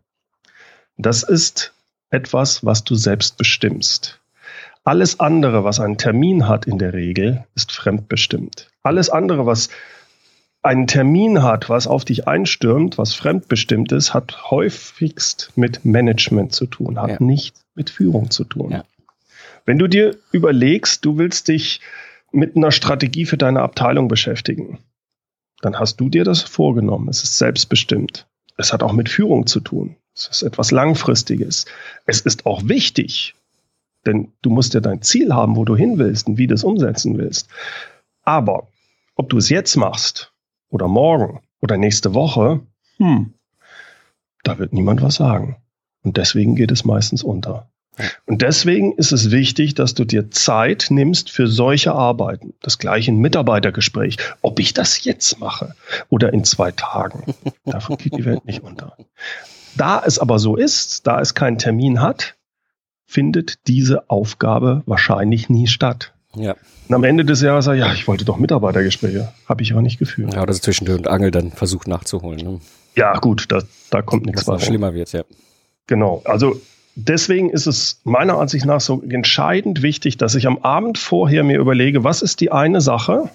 Das 0.98 1.24
ist 1.24 1.74
etwas, 2.10 2.64
was 2.64 2.84
du 2.84 2.96
selbst 2.96 3.38
bestimmst. 3.38 4.20
Alles 4.84 5.20
andere, 5.20 5.64
was 5.64 5.80
einen 5.80 5.98
Termin 5.98 6.48
hat 6.48 6.66
in 6.68 6.78
der 6.78 6.94
Regel, 6.94 7.46
ist 7.56 7.72
fremdbestimmt. 7.72 8.70
Alles 8.84 9.10
andere, 9.10 9.46
was 9.46 9.70
einen 10.62 10.88
Termin 10.88 11.44
hat, 11.44 11.70
was 11.70 11.88
auf 11.88 12.06
dich 12.06 12.28
einstürmt, 12.28 12.98
was 12.98 13.14
fremdbestimmt 13.14 13.92
ist, 13.92 14.14
hat 14.14 14.50
häufigst 14.50 15.52
mit 15.56 15.84
Management 15.84 16.54
zu 16.54 16.66
tun, 16.66 17.02
hat 17.02 17.10
ja. 17.10 17.18
nichts 17.20 17.66
mit 17.76 17.90
Führung 17.90 18.32
zu 18.32 18.46
tun. 18.46 18.72
Ja. 18.72 18.86
Wenn 19.66 19.78
du 19.78 19.88
dir 19.88 20.18
überlegst, 20.32 21.04
du 21.06 21.18
willst 21.18 21.48
dich 21.48 21.82
mit 22.32 22.56
einer 22.56 22.72
Strategie 22.72 23.26
für 23.26 23.38
deine 23.38 23.62
Abteilung 23.62 24.08
beschäftigen, 24.08 24.80
dann 25.62 25.80
hast 25.80 25.98
du 25.98 26.10
dir 26.10 26.24
das 26.24 26.42
vorgenommen. 26.42 27.10
Es 27.10 27.24
ist 27.24 27.38
selbstbestimmt. 27.38 28.28
Es 28.58 28.74
hat 28.74 28.84
auch 28.84 28.94
mit 28.94 29.10
Führung 29.10 29.48
zu 29.48 29.60
tun. 29.60 29.96
Es 30.16 30.28
ist 30.28 30.44
etwas 30.44 30.72
Langfristiges. 30.72 31.66
Es 32.06 32.22
ist 32.22 32.46
auch 32.46 32.68
wichtig, 32.68 33.36
denn 34.06 34.32
du 34.42 34.50
musst 34.50 34.74
ja 34.74 34.80
dein 34.80 35.02
Ziel 35.02 35.34
haben, 35.34 35.56
wo 35.56 35.66
du 35.66 35.76
hin 35.76 35.98
willst 35.98 36.28
und 36.28 36.38
wie 36.38 36.48
du 36.48 36.54
es 36.54 36.64
umsetzen 36.64 37.18
willst. 37.18 37.50
Aber 38.24 38.68
ob 39.16 39.30
du 39.30 39.38
es 39.38 39.50
jetzt 39.50 39.76
machst 39.76 40.34
oder 40.70 40.88
morgen 40.88 41.42
oder 41.62 41.78
nächste 41.78 42.14
Woche, 42.14 42.62
hm, 42.98 43.34
da 44.44 44.60
wird 44.60 44.74
niemand 44.74 45.02
was 45.02 45.16
sagen. 45.16 45.58
Und 46.04 46.18
deswegen 46.18 46.56
geht 46.56 46.72
es 46.72 46.84
meistens 46.84 47.24
unter. 47.24 47.70
Und 48.26 48.42
deswegen 48.42 48.94
ist 48.94 49.12
es 49.12 49.32
wichtig, 49.32 49.76
dass 49.76 49.94
du 49.94 50.04
dir 50.04 50.32
Zeit 50.32 50.88
nimmst 50.90 51.30
für 51.30 51.48
solche 51.48 51.94
Arbeiten. 51.94 52.54
Das 52.62 52.80
gleiche 52.80 53.12
ein 53.12 53.20
Mitarbeitergespräch. 53.20 54.18
Ob 54.42 54.60
ich 54.60 54.74
das 54.74 55.04
jetzt 55.04 55.40
mache 55.40 55.76
oder 56.10 56.34
in 56.34 56.44
zwei 56.44 56.72
Tagen, 56.72 57.36
davon 57.66 57.98
geht 57.98 58.18
die 58.18 58.26
Welt 58.26 58.46
nicht 58.46 58.64
unter. 58.64 58.98
Da 59.76 60.02
es 60.06 60.20
aber 60.20 60.40
so 60.40 60.56
ist, 60.56 61.06
da 61.06 61.20
es 61.20 61.36
keinen 61.36 61.58
Termin 61.60 62.02
hat, 62.02 62.36
findet 63.06 63.68
diese 63.68 64.10
Aufgabe 64.10 64.82
wahrscheinlich 64.86 65.50
nie 65.50 65.68
statt. 65.68 66.13
Ja. 66.36 66.56
Und 66.88 66.96
am 66.96 67.04
Ende 67.04 67.26
des 67.26 67.42
Jahres 67.42 67.66
sage 67.66 67.80
ich, 67.80 67.86
ja, 67.86 67.94
ich 67.94 68.08
wollte 68.08 68.26
doch 68.26 68.38
Mitarbeitergespräche, 68.38 69.32
habe 69.48 69.62
ich 69.62 69.72
aber 69.72 69.82
nicht 69.82 70.00
geführt. 70.00 70.34
Ja, 70.34 70.42
oder 70.42 70.54
zwischen 70.54 70.86
Tür 70.86 70.96
und 70.96 71.08
Angel 71.08 71.32
dann 71.32 71.52
versucht 71.52 71.88
nachzuholen. 71.88 72.40
Ne? 72.40 72.60
Ja, 72.96 73.18
gut, 73.20 73.52
da, 73.52 73.62
da 73.90 74.02
kommt 74.02 74.26
nichts 74.26 74.48
Was 74.48 74.66
schlimmer 74.66 74.94
wird, 74.94 75.12
ja. 75.14 75.24
Genau, 75.88 76.22
also 76.26 76.60
deswegen 76.96 77.50
ist 77.50 77.68
es 77.68 78.02
meiner 78.04 78.38
Ansicht 78.38 78.66
nach 78.66 78.82
so 78.82 79.02
entscheidend 79.02 79.82
wichtig, 79.82 80.18
dass 80.18 80.36
ich 80.36 80.48
am 80.48 80.60
Abend 80.60 80.98
vorher 80.98 81.44
mir 81.44 81.60
überlege, 81.60 82.04
was 82.04 82.22
ist 82.22 82.40
die 82.42 82.52
eine 82.52 82.82
Sache, 82.82 83.30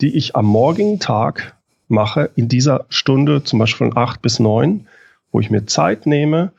die 0.00 0.16
ich 0.16 0.36
am 0.36 0.46
morgigen 0.46 1.00
Tag 1.00 1.56
mache, 1.88 2.30
in 2.36 2.48
dieser 2.48 2.86
Stunde, 2.88 3.44
zum 3.44 3.58
Beispiel 3.58 3.88
von 3.88 3.96
acht 3.96 4.22
bis 4.22 4.38
neun, 4.38 4.86
wo 5.30 5.40
ich 5.40 5.50
mir 5.50 5.66
Zeit 5.66 6.06
nehme, 6.06 6.52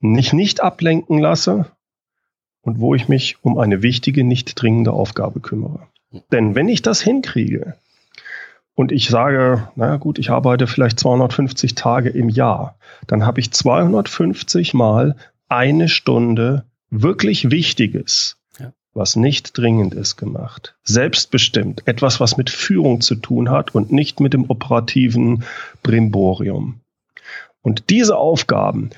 mich 0.00 0.32
nicht 0.32 0.62
ablenken 0.62 1.18
lasse 1.18 1.66
und 2.62 2.80
wo 2.80 2.94
ich 2.94 3.08
mich 3.08 3.36
um 3.42 3.58
eine 3.58 3.82
wichtige, 3.82 4.24
nicht 4.24 4.60
dringende 4.60 4.92
Aufgabe 4.92 5.40
kümmere. 5.40 5.80
Denn 6.30 6.54
wenn 6.54 6.68
ich 6.68 6.82
das 6.82 7.00
hinkriege 7.00 7.74
und 8.74 8.92
ich 8.92 9.08
sage, 9.08 9.68
naja 9.76 9.96
gut, 9.96 10.18
ich 10.18 10.30
arbeite 10.30 10.66
vielleicht 10.66 10.98
250 10.98 11.74
Tage 11.74 12.10
im 12.10 12.28
Jahr, 12.28 12.76
dann 13.06 13.26
habe 13.26 13.40
ich 13.40 13.50
250 13.50 14.74
mal 14.74 15.16
eine 15.48 15.88
Stunde 15.88 16.64
wirklich 16.90 17.50
Wichtiges, 17.50 18.36
ja. 18.58 18.72
was 18.94 19.16
nicht 19.16 19.56
dringend 19.56 19.94
ist, 19.94 20.16
gemacht. 20.16 20.76
Selbstbestimmt. 20.84 21.86
Etwas, 21.86 22.20
was 22.20 22.36
mit 22.36 22.50
Führung 22.50 23.00
zu 23.00 23.16
tun 23.16 23.50
hat 23.50 23.74
und 23.74 23.92
nicht 23.92 24.20
mit 24.20 24.34
dem 24.34 24.48
operativen 24.48 25.44
Brimborium. 25.82 26.80
Und 27.62 27.90
diese 27.90 28.16
Aufgaben, 28.16 28.90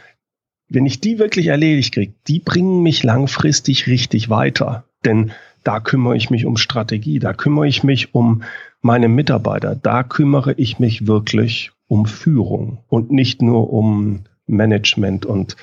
wenn 0.68 0.86
ich 0.86 1.00
die 1.00 1.18
wirklich 1.18 1.48
erledigt 1.48 1.94
kriege, 1.94 2.14
die 2.26 2.40
bringen 2.40 2.82
mich 2.82 3.02
langfristig 3.02 3.86
richtig 3.86 4.30
weiter. 4.30 4.84
Denn 5.04 5.32
da 5.62 5.80
kümmere 5.80 6.16
ich 6.16 6.30
mich 6.30 6.46
um 6.46 6.56
Strategie, 6.56 7.18
da 7.18 7.32
kümmere 7.32 7.66
ich 7.66 7.82
mich 7.82 8.14
um 8.14 8.42
meine 8.80 9.08
Mitarbeiter, 9.08 9.74
da 9.74 10.02
kümmere 10.02 10.52
ich 10.54 10.78
mich 10.78 11.06
wirklich 11.06 11.72
um 11.86 12.06
Führung 12.06 12.78
und 12.88 13.10
nicht 13.10 13.42
nur 13.42 13.72
um 13.72 14.24
Management 14.46 15.26
und 15.26 15.56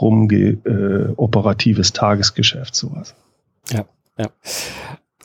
rumge 0.00 0.58
äh, 0.64 1.12
operatives 1.16 1.92
Tagesgeschäft, 1.92 2.74
sowas. 2.74 3.16
Ja, 3.70 3.84
ja. 4.16 4.28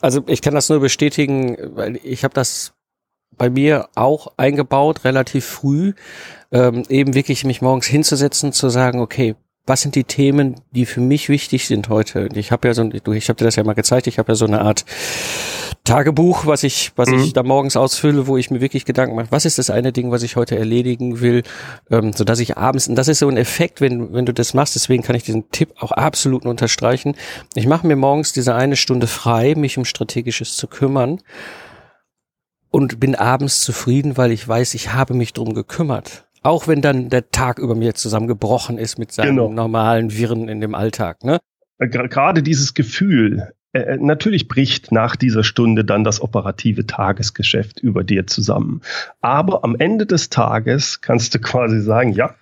Also 0.01 0.23
ich 0.27 0.41
kann 0.41 0.55
das 0.55 0.69
nur 0.69 0.79
bestätigen, 0.79 1.57
weil 1.75 1.99
ich 2.03 2.23
habe 2.23 2.33
das 2.33 2.73
bei 3.37 3.49
mir 3.49 3.89
auch 3.95 4.33
eingebaut, 4.37 5.03
relativ 5.03 5.45
früh, 5.45 5.93
ähm, 6.51 6.83
eben 6.89 7.13
wirklich 7.13 7.45
mich 7.45 7.61
morgens 7.61 7.87
hinzusetzen, 7.87 8.53
zu 8.53 8.69
sagen, 8.69 8.99
okay, 8.99 9.35
was 9.65 9.81
sind 9.81 9.95
die 9.95 10.03
Themen, 10.03 10.55
die 10.71 10.85
für 10.85 10.99
mich 10.99 11.29
wichtig 11.29 11.67
sind 11.67 11.87
heute? 11.87 12.27
Ich 12.35 12.51
habe 12.51 12.67
ja 12.67 12.73
so, 12.73 12.89
ich 12.91 13.29
habe 13.29 13.37
dir 13.37 13.45
das 13.45 13.55
ja 13.55 13.63
mal 13.63 13.73
gezeigt, 13.73 14.07
ich 14.07 14.19
habe 14.19 14.33
ja 14.33 14.35
so 14.35 14.45
eine 14.45 14.61
Art 14.61 14.83
Tagebuch, 15.85 16.45
was 16.45 16.63
ich, 16.63 16.91
was 16.97 17.09
mhm. 17.09 17.19
ich 17.19 17.33
da 17.33 17.43
morgens 17.43 17.77
ausfülle, 17.77 18.27
wo 18.27 18.35
ich 18.35 18.51
mir 18.51 18.59
wirklich 18.59 18.83
Gedanken 18.83 19.15
mache, 19.15 19.27
was 19.31 19.45
ist 19.45 19.57
das 19.57 19.69
eine 19.69 19.93
Ding, 19.93 20.11
was 20.11 20.23
ich 20.23 20.35
heute 20.35 20.57
erledigen 20.57 21.21
will, 21.21 21.43
ähm, 21.89 22.11
so 22.11 22.25
dass 22.25 22.39
ich 22.39 22.57
abends, 22.57 22.87
und 22.87 22.95
das 22.95 23.07
ist 23.07 23.19
so 23.19 23.29
ein 23.29 23.37
Effekt, 23.37 23.79
wenn, 23.79 24.13
wenn 24.13 24.25
du 24.25 24.33
das 24.33 24.53
machst, 24.53 24.75
deswegen 24.75 25.01
kann 25.01 25.15
ich 25.15 25.23
diesen 25.23 25.49
Tipp 25.51 25.73
auch 25.79 25.91
absolut 25.91 26.45
unterstreichen. 26.45 27.15
Ich 27.55 27.67
mache 27.67 27.87
mir 27.87 27.95
morgens 27.95 28.33
diese 28.33 28.55
eine 28.55 28.75
Stunde 28.75 29.07
frei, 29.07 29.55
mich 29.55 29.77
um 29.77 29.85
Strategisches 29.85 30.57
zu 30.57 30.67
kümmern 30.67 31.21
und 32.73 32.99
bin 32.99 33.13
abends 33.13 33.61
zufrieden, 33.61 34.17
weil 34.17 34.31
ich 34.31 34.47
weiß, 34.47 34.73
ich 34.73 34.93
habe 34.93 35.13
mich 35.13 35.31
drum 35.31 35.53
gekümmert. 35.53 36.25
Auch 36.41 36.67
wenn 36.67 36.81
dann 36.81 37.09
der 37.09 37.29
Tag 37.29 37.59
über 37.59 37.75
mir 37.75 37.93
zusammengebrochen 37.93 38.79
ist 38.79 38.97
mit 38.97 39.11
seinen 39.11 39.35
genau. 39.35 39.49
normalen 39.49 40.11
Wirren 40.11 40.49
in 40.49 40.59
dem 40.59 40.73
Alltag, 40.73 41.23
ne? 41.23 41.37
Gerade 41.77 42.41
dieses 42.41 42.73
Gefühl, 42.73 43.53
äh, 43.73 43.79
äh, 43.79 43.97
natürlich 43.97 44.47
bricht 44.47 44.91
nach 44.91 45.15
dieser 45.15 45.43
Stunde 45.43 45.85
dann 45.85 46.03
das 46.03 46.19
operative 46.19 46.87
Tagesgeschäft 46.87 47.79
über 47.79 48.03
dir 48.03 48.25
zusammen. 48.25 48.81
Aber 49.21 49.63
am 49.63 49.75
Ende 49.75 50.07
des 50.07 50.29
Tages 50.29 51.01
kannst 51.01 51.35
du 51.35 51.39
quasi 51.41 51.79
sagen, 51.79 52.13
ja, 52.13 52.33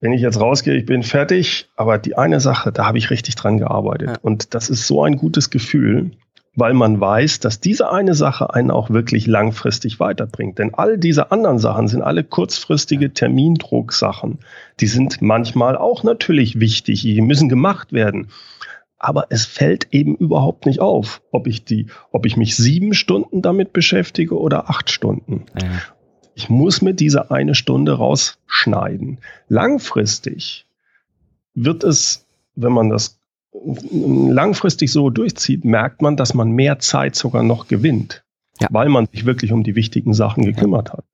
wenn 0.00 0.12
ich 0.12 0.22
jetzt 0.22 0.40
rausgehe, 0.40 0.74
ich 0.74 0.86
bin 0.86 1.04
fertig, 1.04 1.68
aber 1.76 1.98
die 1.98 2.18
eine 2.18 2.40
Sache, 2.40 2.72
da 2.72 2.86
habe 2.86 2.98
ich 2.98 3.10
richtig 3.10 3.36
dran 3.36 3.58
gearbeitet. 3.58 4.08
Ja. 4.08 4.16
Und 4.22 4.54
das 4.54 4.70
ist 4.70 4.88
so 4.88 5.04
ein 5.04 5.16
gutes 5.16 5.50
Gefühl, 5.50 6.10
weil 6.56 6.74
man 6.74 7.00
weiß, 7.00 7.40
dass 7.40 7.60
diese 7.60 7.92
eine 7.92 8.14
Sache 8.14 8.52
einen 8.52 8.70
auch 8.70 8.90
wirklich 8.90 9.26
langfristig 9.26 10.00
weiterbringt. 10.00 10.58
Denn 10.58 10.74
all 10.74 10.98
diese 10.98 11.30
anderen 11.30 11.58
Sachen 11.58 11.86
sind 11.86 12.02
alle 12.02 12.24
kurzfristige 12.24 13.12
Termindrucksachen. 13.12 14.40
Die 14.80 14.86
sind 14.86 15.22
manchmal 15.22 15.76
auch 15.76 16.02
natürlich 16.02 16.58
wichtig, 16.58 17.02
die 17.02 17.20
müssen 17.20 17.48
gemacht 17.48 17.92
werden 17.92 18.28
aber 18.98 19.26
es 19.30 19.44
fällt 19.44 19.88
eben 19.92 20.16
überhaupt 20.16 20.66
nicht 20.66 20.80
auf, 20.80 21.22
ob 21.30 21.46
ich 21.46 21.64
die, 21.64 21.86
ob 22.12 22.26
ich 22.26 22.36
mich 22.36 22.56
sieben 22.56 22.94
Stunden 22.94 23.42
damit 23.42 23.72
beschäftige 23.72 24.38
oder 24.38 24.70
acht 24.70 24.90
Stunden. 24.90 25.44
Ja. 25.60 25.68
Ich 26.34 26.48
muss 26.48 26.82
mir 26.82 26.94
diese 26.94 27.30
eine 27.30 27.54
Stunde 27.54 27.92
rausschneiden. 27.92 29.18
Langfristig 29.48 30.66
wird 31.54 31.84
es, 31.84 32.26
wenn 32.54 32.72
man 32.72 32.90
das 32.90 33.15
langfristig 33.90 34.92
so 34.92 35.10
durchzieht, 35.10 35.64
merkt 35.64 36.02
man, 36.02 36.16
dass 36.16 36.34
man 36.34 36.50
mehr 36.50 36.78
Zeit 36.78 37.16
sogar 37.16 37.42
noch 37.42 37.68
gewinnt, 37.68 38.24
ja. 38.60 38.68
weil 38.70 38.88
man 38.88 39.06
sich 39.06 39.26
wirklich 39.26 39.52
um 39.52 39.62
die 39.62 39.74
wichtigen 39.74 40.14
Sachen 40.14 40.44
gekümmert 40.44 40.92
hat. 40.92 41.04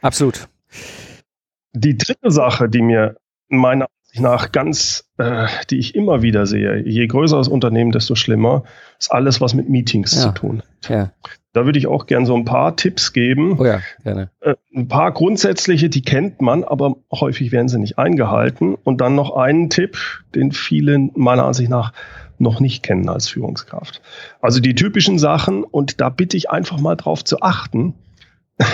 Absolut. 0.00 0.48
Die 1.72 1.96
dritte 1.96 2.30
Sache, 2.30 2.68
die 2.68 2.82
mir 2.82 3.16
meiner 3.48 3.86
nach 4.14 4.52
ganz, 4.52 5.10
äh, 5.18 5.46
die 5.70 5.78
ich 5.78 5.94
immer 5.94 6.22
wieder 6.22 6.46
sehe. 6.46 6.86
Je 6.86 7.06
größer 7.06 7.38
das 7.38 7.48
Unternehmen, 7.48 7.92
desto 7.92 8.14
schlimmer. 8.14 8.64
Ist 8.98 9.10
alles, 9.10 9.40
was 9.40 9.54
mit 9.54 9.68
Meetings 9.68 10.14
ja. 10.14 10.20
zu 10.20 10.32
tun 10.32 10.62
hat. 10.62 10.90
Ja. 10.90 11.12
Da 11.52 11.66
würde 11.66 11.78
ich 11.78 11.86
auch 11.86 12.06
gern 12.06 12.24
so 12.24 12.34
ein 12.34 12.46
paar 12.46 12.76
Tipps 12.76 13.12
geben. 13.12 13.58
Oh 13.58 13.64
ja, 13.64 13.80
gerne. 14.02 14.30
Äh, 14.40 14.54
ein 14.74 14.88
paar 14.88 15.12
grundsätzliche, 15.12 15.90
die 15.90 16.02
kennt 16.02 16.40
man, 16.40 16.64
aber 16.64 16.96
häufig 17.12 17.52
werden 17.52 17.68
sie 17.68 17.78
nicht 17.78 17.98
eingehalten. 17.98 18.74
Und 18.74 19.00
dann 19.02 19.14
noch 19.14 19.36
einen 19.36 19.68
Tipp, 19.68 19.98
den 20.34 20.52
viele 20.52 21.10
meiner 21.14 21.44
Ansicht 21.44 21.68
nach 21.68 21.92
noch 22.38 22.58
nicht 22.58 22.82
kennen 22.82 23.08
als 23.08 23.28
Führungskraft. 23.28 24.00
Also 24.40 24.60
die 24.60 24.74
typischen 24.74 25.18
Sachen, 25.18 25.62
und 25.62 26.00
da 26.00 26.08
bitte 26.08 26.36
ich 26.36 26.50
einfach 26.50 26.80
mal 26.80 26.96
drauf 26.96 27.22
zu 27.22 27.40
achten. 27.40 27.94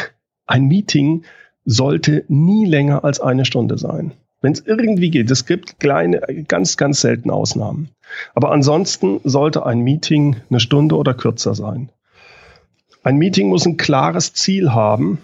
Ein 0.47 0.67
Meeting 0.67 1.25
sollte 1.65 2.25
nie 2.29 2.65
länger 2.65 3.05
als 3.05 3.21
eine 3.21 3.45
Stunde 3.45 3.77
sein. 3.77 4.15
Wenn 4.41 4.53
es 4.53 4.61
irgendwie 4.61 5.11
geht. 5.11 5.31
Es 5.31 5.47
gibt 5.47 5.81
kleine, 5.81 6.21
ganz, 6.47 6.77
ganz 6.77 7.01
selten 7.01 7.29
Ausnahmen. 7.29 7.91
Aber 8.35 8.53
ansonsten 8.53 9.21
sollte 9.25 9.67
ein 9.67 9.81
Meeting 9.81 10.37
eine 10.49 10.61
Stunde 10.61 10.97
oder 10.97 11.13
kürzer 11.13 11.55
sein. 11.55 11.91
Ein 13.09 13.17
Meeting 13.17 13.49
muss 13.49 13.65
ein 13.65 13.79
klares 13.79 14.35
Ziel 14.35 14.73
haben 14.75 15.17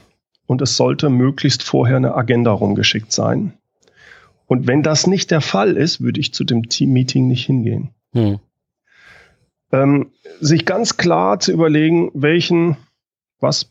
und 0.46 0.62
es 0.62 0.74
sollte 0.74 1.10
möglichst 1.10 1.62
vorher 1.62 1.98
eine 1.98 2.14
Agenda 2.14 2.50
rumgeschickt 2.50 3.12
sein. 3.12 3.52
Und 4.46 4.66
wenn 4.66 4.82
das 4.82 5.06
nicht 5.06 5.30
der 5.30 5.42
Fall 5.42 5.76
ist, 5.76 6.00
würde 6.00 6.18
ich 6.18 6.32
zu 6.32 6.44
dem 6.44 6.70
Team-Meeting 6.70 7.28
nicht 7.28 7.44
hingehen. 7.44 7.90
Hm. 8.14 8.38
Ähm, 9.70 10.12
sich 10.40 10.64
ganz 10.64 10.96
klar 10.96 11.40
zu 11.40 11.52
überlegen, 11.52 12.10
welchen, 12.14 12.78
was, 13.38 13.70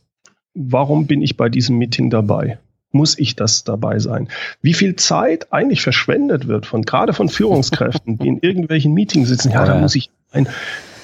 warum 0.54 1.08
bin 1.08 1.24
ich 1.24 1.36
bei 1.36 1.50
diesem 1.50 1.80
Meeting 1.80 2.12
dabei? 2.12 2.60
muss 2.96 3.18
ich 3.18 3.36
das 3.36 3.64
dabei 3.64 3.98
sein? 3.98 4.30
Wie 4.62 4.76
viel 4.76 4.96
Zeit 4.96 5.52
eigentlich 5.52 5.82
verschwendet 5.82 6.48
wird 6.48 6.68
von 6.68 6.84
gerade 6.84 7.14
von 7.14 7.30
Führungskräften, 7.30 8.20
die 8.20 8.28
in 8.28 8.38
irgendwelchen 8.38 8.94
Meetings 8.94 9.30
sitzen, 9.30 9.50
ja, 9.50 9.66
da 9.66 9.80
muss 9.80 9.96
ich 9.96 10.12
ein. 10.32 10.48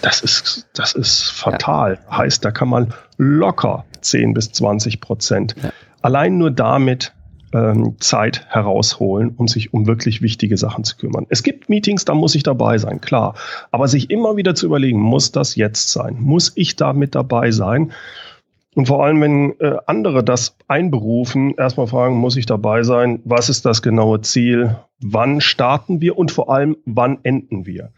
Das 0.01 0.21
ist, 0.21 0.69
das 0.73 0.93
ist 0.93 1.29
fatal. 1.29 1.99
Ja. 2.09 2.17
Heißt, 2.17 2.43
da 2.45 2.51
kann 2.51 2.69
man 2.69 2.93
locker 3.17 3.85
10 4.01 4.33
bis 4.33 4.51
20 4.51 5.01
Prozent 5.01 5.55
ja. 5.61 5.71
allein 6.01 6.37
nur 6.37 6.51
damit 6.51 7.13
ähm, 7.53 7.95
Zeit 7.99 8.45
herausholen, 8.49 9.33
um 9.35 9.47
sich 9.47 9.73
um 9.73 9.87
wirklich 9.87 10.21
wichtige 10.21 10.57
Sachen 10.57 10.83
zu 10.83 10.97
kümmern. 10.97 11.25
Es 11.29 11.43
gibt 11.43 11.69
Meetings, 11.69 12.05
da 12.05 12.13
muss 12.13 12.35
ich 12.35 12.43
dabei 12.43 12.77
sein, 12.77 13.01
klar. 13.01 13.35
Aber 13.71 13.87
sich 13.87 14.09
immer 14.09 14.37
wieder 14.37 14.55
zu 14.55 14.67
überlegen, 14.67 14.99
muss 14.99 15.31
das 15.31 15.55
jetzt 15.55 15.91
sein? 15.91 16.17
Muss 16.19 16.51
ich 16.55 16.75
da 16.75 16.93
mit 16.93 17.15
dabei 17.15 17.51
sein? 17.51 17.91
Und 18.75 18.85
vor 18.85 19.03
allem, 19.03 19.19
wenn 19.21 19.59
äh, 19.59 19.77
andere 19.87 20.23
das 20.23 20.55
einberufen, 20.67 21.55
erstmal 21.55 21.87
fragen, 21.87 22.15
muss 22.15 22.37
ich 22.37 22.45
dabei 22.45 22.83
sein? 22.83 23.19
Was 23.25 23.49
ist 23.49 23.65
das 23.65 23.81
genaue 23.81 24.21
Ziel? 24.21 24.77
Wann 25.01 25.41
starten 25.41 26.01
wir? 26.01 26.17
Und 26.17 26.31
vor 26.31 26.53
allem, 26.53 26.77
wann 26.85 27.17
enden 27.23 27.65
wir? 27.65 27.91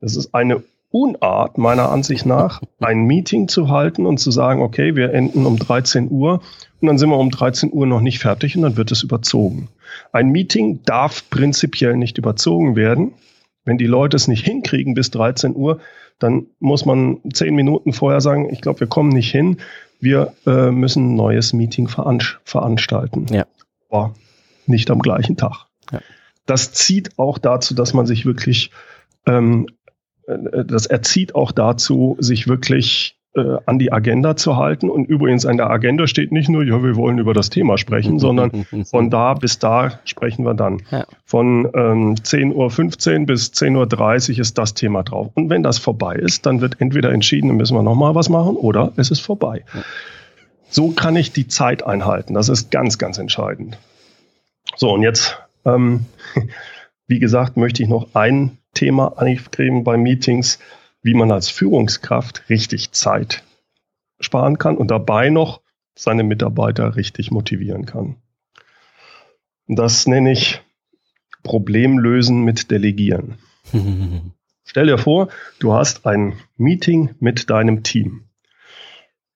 Das 0.00 0.16
ist 0.16 0.34
eine 0.34 0.62
Unart, 0.90 1.58
meiner 1.58 1.90
Ansicht 1.90 2.26
nach, 2.26 2.62
ein 2.80 3.04
Meeting 3.04 3.48
zu 3.48 3.68
halten 3.68 4.06
und 4.06 4.18
zu 4.18 4.30
sagen, 4.30 4.62
okay, 4.62 4.96
wir 4.96 5.12
enden 5.12 5.46
um 5.46 5.58
13 5.58 6.10
Uhr 6.10 6.40
und 6.80 6.86
dann 6.86 6.98
sind 6.98 7.10
wir 7.10 7.18
um 7.18 7.30
13 7.30 7.72
Uhr 7.72 7.86
noch 7.86 8.00
nicht 8.00 8.18
fertig 8.18 8.56
und 8.56 8.62
dann 8.62 8.76
wird 8.76 8.92
es 8.92 9.02
überzogen. 9.02 9.68
Ein 10.12 10.30
Meeting 10.30 10.80
darf 10.84 11.28
prinzipiell 11.30 11.96
nicht 11.96 12.18
überzogen 12.18 12.76
werden. 12.76 13.12
Wenn 13.64 13.78
die 13.78 13.86
Leute 13.86 14.16
es 14.16 14.28
nicht 14.28 14.44
hinkriegen 14.44 14.94
bis 14.94 15.10
13 15.10 15.54
Uhr, 15.54 15.80
dann 16.18 16.46
muss 16.58 16.84
man 16.84 17.18
zehn 17.32 17.54
Minuten 17.54 17.92
vorher 17.92 18.20
sagen, 18.20 18.48
ich 18.50 18.60
glaube, 18.60 18.80
wir 18.80 18.86
kommen 18.86 19.10
nicht 19.10 19.30
hin 19.30 19.58
wir 20.00 20.34
äh, 20.46 20.70
müssen 20.70 21.12
ein 21.12 21.16
neues 21.16 21.52
Meeting 21.52 21.88
veran 21.88 22.22
veranstalten. 22.44 23.26
Ja. 23.30 23.46
Aber 23.88 24.14
nicht 24.66 24.90
am 24.90 25.00
gleichen 25.00 25.36
Tag. 25.36 25.66
Ja. 25.92 26.00
Das 26.46 26.72
zieht 26.72 27.18
auch 27.18 27.38
dazu, 27.38 27.74
dass 27.74 27.94
man 27.94 28.06
sich 28.06 28.26
wirklich, 28.26 28.70
ähm, 29.26 29.66
äh, 29.68 29.77
das 30.28 30.86
erzieht 30.86 31.34
auch 31.34 31.52
dazu, 31.52 32.16
sich 32.20 32.48
wirklich 32.48 33.18
äh, 33.34 33.56
an 33.66 33.78
die 33.78 33.92
Agenda 33.92 34.36
zu 34.36 34.56
halten. 34.56 34.90
Und 34.90 35.06
übrigens 35.06 35.46
an 35.46 35.56
der 35.56 35.70
Agenda 35.70 36.06
steht 36.06 36.32
nicht 36.32 36.48
nur, 36.48 36.64
ja, 36.64 36.82
wir 36.82 36.96
wollen 36.96 37.18
über 37.18 37.34
das 37.34 37.50
Thema 37.50 37.78
sprechen, 37.78 38.18
sondern 38.18 38.66
von 38.84 39.10
da 39.10 39.34
bis 39.34 39.58
da 39.58 40.00
sprechen 40.04 40.44
wir 40.44 40.54
dann. 40.54 40.82
Ja. 40.90 41.04
Von 41.24 41.66
ähm, 41.74 42.14
10.15 42.14 43.20
Uhr 43.20 43.26
bis 43.26 43.52
10.30 43.52 44.32
Uhr 44.32 44.38
ist 44.40 44.58
das 44.58 44.74
Thema 44.74 45.02
drauf. 45.02 45.30
Und 45.34 45.50
wenn 45.50 45.62
das 45.62 45.78
vorbei 45.78 46.14
ist, 46.14 46.46
dann 46.46 46.60
wird 46.60 46.80
entweder 46.80 47.12
entschieden, 47.12 47.48
dann 47.48 47.56
müssen 47.56 47.76
wir 47.76 47.82
nochmal 47.82 48.14
was 48.14 48.28
machen 48.28 48.56
oder 48.56 48.92
es 48.96 49.10
ist 49.10 49.20
vorbei. 49.20 49.64
Ja. 49.74 49.82
So 50.70 50.90
kann 50.90 51.16
ich 51.16 51.32
die 51.32 51.48
Zeit 51.48 51.82
einhalten. 51.86 52.34
Das 52.34 52.48
ist 52.48 52.70
ganz, 52.70 52.98
ganz 52.98 53.18
entscheidend. 53.18 53.78
So, 54.76 54.92
und 54.92 55.02
jetzt, 55.02 55.38
ähm, 55.64 56.06
wie 57.06 57.18
gesagt, 57.18 57.56
möchte 57.56 57.82
ich 57.82 57.88
noch 57.88 58.14
ein 58.14 58.58
Thema 58.78 59.18
angeben 59.18 59.82
bei 59.84 59.96
Meetings 59.96 60.58
wie 61.02 61.14
man 61.14 61.30
als 61.30 61.48
Führungskraft 61.48 62.48
richtig 62.48 62.92
Zeit 62.92 63.44
sparen 64.20 64.58
kann 64.58 64.76
und 64.76 64.90
dabei 64.90 65.30
noch 65.30 65.62
seine 65.94 66.24
Mitarbeiter 66.24 66.96
richtig 66.96 67.30
motivieren 67.30 67.86
kann. 67.86 68.16
Das 69.66 70.06
nenne 70.06 70.32
ich 70.32 70.60
Problemlösen 71.42 72.42
mit 72.42 72.70
Delegieren. 72.70 73.38
Stell 74.64 74.86
dir 74.86 74.98
vor, 74.98 75.28
du 75.60 75.72
hast 75.72 76.04
ein 76.04 76.34
Meeting 76.56 77.14
mit 77.20 77.48
deinem 77.48 77.82
Team. 77.82 78.24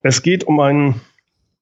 Es 0.01 0.23
geht 0.23 0.45
um 0.45 0.61
ein 0.61 1.01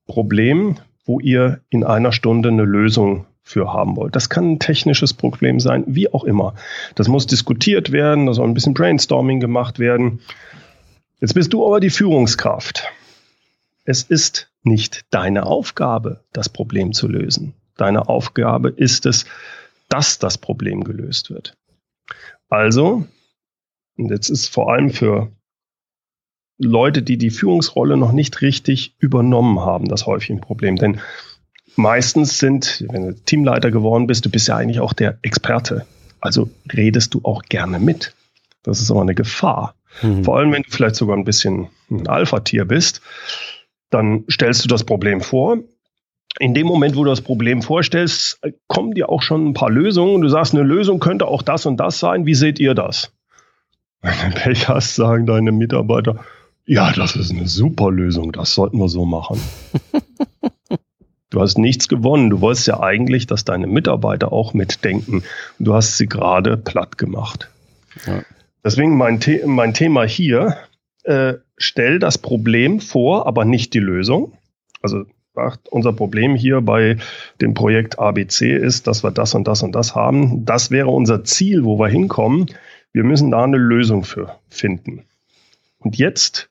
Problem, 0.06 0.78
wo 1.04 1.20
ihr 1.20 1.60
in 1.68 1.84
einer 1.84 2.12
Stunde 2.12 2.48
eine 2.48 2.64
Lösung 2.64 3.26
für 3.50 3.72
haben 3.72 3.96
wollt. 3.96 4.16
Das 4.16 4.30
kann 4.30 4.52
ein 4.52 4.58
technisches 4.58 5.12
Problem 5.12 5.60
sein, 5.60 5.84
wie 5.86 6.12
auch 6.12 6.24
immer. 6.24 6.54
Das 6.94 7.08
muss 7.08 7.26
diskutiert 7.26 7.92
werden, 7.92 8.26
da 8.26 8.32
soll 8.32 8.48
ein 8.48 8.54
bisschen 8.54 8.74
Brainstorming 8.74 9.40
gemacht 9.40 9.78
werden. 9.78 10.20
Jetzt 11.20 11.34
bist 11.34 11.52
du 11.52 11.66
aber 11.66 11.80
die 11.80 11.90
Führungskraft. 11.90 12.88
Es 13.84 14.02
ist 14.02 14.50
nicht 14.62 15.04
deine 15.10 15.46
Aufgabe, 15.46 16.24
das 16.32 16.48
Problem 16.48 16.92
zu 16.92 17.08
lösen. 17.08 17.54
Deine 17.76 18.08
Aufgabe 18.08 18.68
ist 18.70 19.06
es, 19.06 19.24
dass 19.88 20.18
das 20.18 20.38
Problem 20.38 20.84
gelöst 20.84 21.30
wird. 21.30 21.56
Also, 22.48 23.06
und 23.96 24.10
jetzt 24.10 24.28
ist 24.28 24.48
vor 24.48 24.72
allem 24.72 24.90
für 24.90 25.32
Leute, 26.58 27.02
die 27.02 27.16
die 27.16 27.30
Führungsrolle 27.30 27.96
noch 27.96 28.12
nicht 28.12 28.42
richtig 28.42 28.94
übernommen 28.98 29.60
haben, 29.60 29.88
das 29.88 30.06
häufig 30.06 30.30
ein 30.30 30.40
Problem. 30.40 30.76
Denn 30.76 31.00
meistens 31.76 32.38
sind, 32.38 32.84
wenn 32.90 33.08
du 33.08 33.14
Teamleiter 33.14 33.70
geworden 33.70 34.06
bist, 34.06 34.24
du 34.24 34.30
bist 34.30 34.48
ja 34.48 34.56
eigentlich 34.56 34.80
auch 34.80 34.92
der 34.92 35.18
Experte. 35.22 35.86
Also 36.20 36.50
redest 36.72 37.14
du 37.14 37.20
auch 37.24 37.42
gerne 37.44 37.78
mit. 37.78 38.14
Das 38.62 38.80
ist 38.80 38.90
aber 38.90 39.02
eine 39.02 39.14
Gefahr. 39.14 39.74
Mhm. 40.02 40.24
Vor 40.24 40.38
allem, 40.38 40.52
wenn 40.52 40.62
du 40.62 40.70
vielleicht 40.70 40.96
sogar 40.96 41.16
ein 41.16 41.24
bisschen 41.24 41.68
ein 41.90 42.06
Alpha-Tier 42.06 42.64
bist, 42.64 43.00
dann 43.90 44.24
stellst 44.30 44.64
du 44.64 44.68
das 44.68 44.84
Problem 44.84 45.20
vor. 45.20 45.58
In 46.38 46.54
dem 46.54 46.66
Moment, 46.66 46.94
wo 46.94 47.04
du 47.04 47.10
das 47.10 47.22
Problem 47.22 47.60
vorstellst, 47.60 48.40
kommen 48.68 48.92
dir 48.92 49.08
auch 49.08 49.22
schon 49.22 49.48
ein 49.48 49.54
paar 49.54 49.70
Lösungen. 49.70 50.20
Du 50.20 50.28
sagst, 50.28 50.54
eine 50.54 50.62
Lösung 50.62 51.00
könnte 51.00 51.26
auch 51.26 51.42
das 51.42 51.66
und 51.66 51.78
das 51.78 51.98
sein. 51.98 52.24
Wie 52.24 52.34
seht 52.34 52.60
ihr 52.60 52.74
das? 52.74 53.12
Wenn 54.02 54.30
du 54.30 54.36
Pech 54.36 54.68
hast, 54.68 54.94
sagen 54.94 55.26
deine 55.26 55.52
Mitarbeiter, 55.52 56.24
ja, 56.66 56.92
das 56.92 57.16
ist 57.16 57.32
eine 57.32 57.48
super 57.48 57.90
Lösung, 57.90 58.30
das 58.32 58.54
sollten 58.54 58.78
wir 58.78 58.88
so 58.88 59.04
machen. 59.04 59.40
du 61.30 61.40
hast 61.40 61.58
nichts 61.58 61.88
gewonnen. 61.88 62.30
Du 62.30 62.40
wolltest 62.40 62.66
ja 62.66 62.80
eigentlich, 62.80 63.26
dass 63.26 63.44
deine 63.44 63.66
Mitarbeiter 63.66 64.32
auch 64.32 64.52
mitdenken. 64.52 65.22
Du 65.58 65.74
hast 65.74 65.96
sie 65.96 66.06
gerade 66.06 66.56
platt 66.56 66.98
gemacht. 66.98 67.48
Ja. 68.06 68.22
Deswegen 68.64 68.96
mein, 68.96 69.20
The 69.20 69.42
mein 69.46 69.72
Thema 69.72 70.04
hier, 70.04 70.58
äh, 71.04 71.34
stell 71.56 71.98
das 71.98 72.18
Problem 72.18 72.80
vor, 72.80 73.26
aber 73.26 73.44
nicht 73.44 73.72
die 73.74 73.80
Lösung. 73.80 74.32
Also 74.82 75.04
unser 75.70 75.92
Problem 75.92 76.34
hier 76.34 76.60
bei 76.60 76.98
dem 77.40 77.54
Projekt 77.54 77.98
ABC 77.98 78.54
ist, 78.54 78.86
dass 78.86 79.02
wir 79.02 79.10
das 79.10 79.34
und 79.34 79.46
das 79.48 79.62
und 79.62 79.72
das 79.72 79.94
haben. 79.94 80.44
Das 80.44 80.70
wäre 80.70 80.88
unser 80.88 81.24
Ziel, 81.24 81.64
wo 81.64 81.78
wir 81.78 81.88
hinkommen. 81.88 82.46
Wir 82.92 83.04
müssen 83.04 83.30
da 83.30 83.44
eine 83.44 83.56
Lösung 83.56 84.04
für 84.04 84.36
finden. 84.48 85.04
Und 85.78 85.96
jetzt 85.96 86.50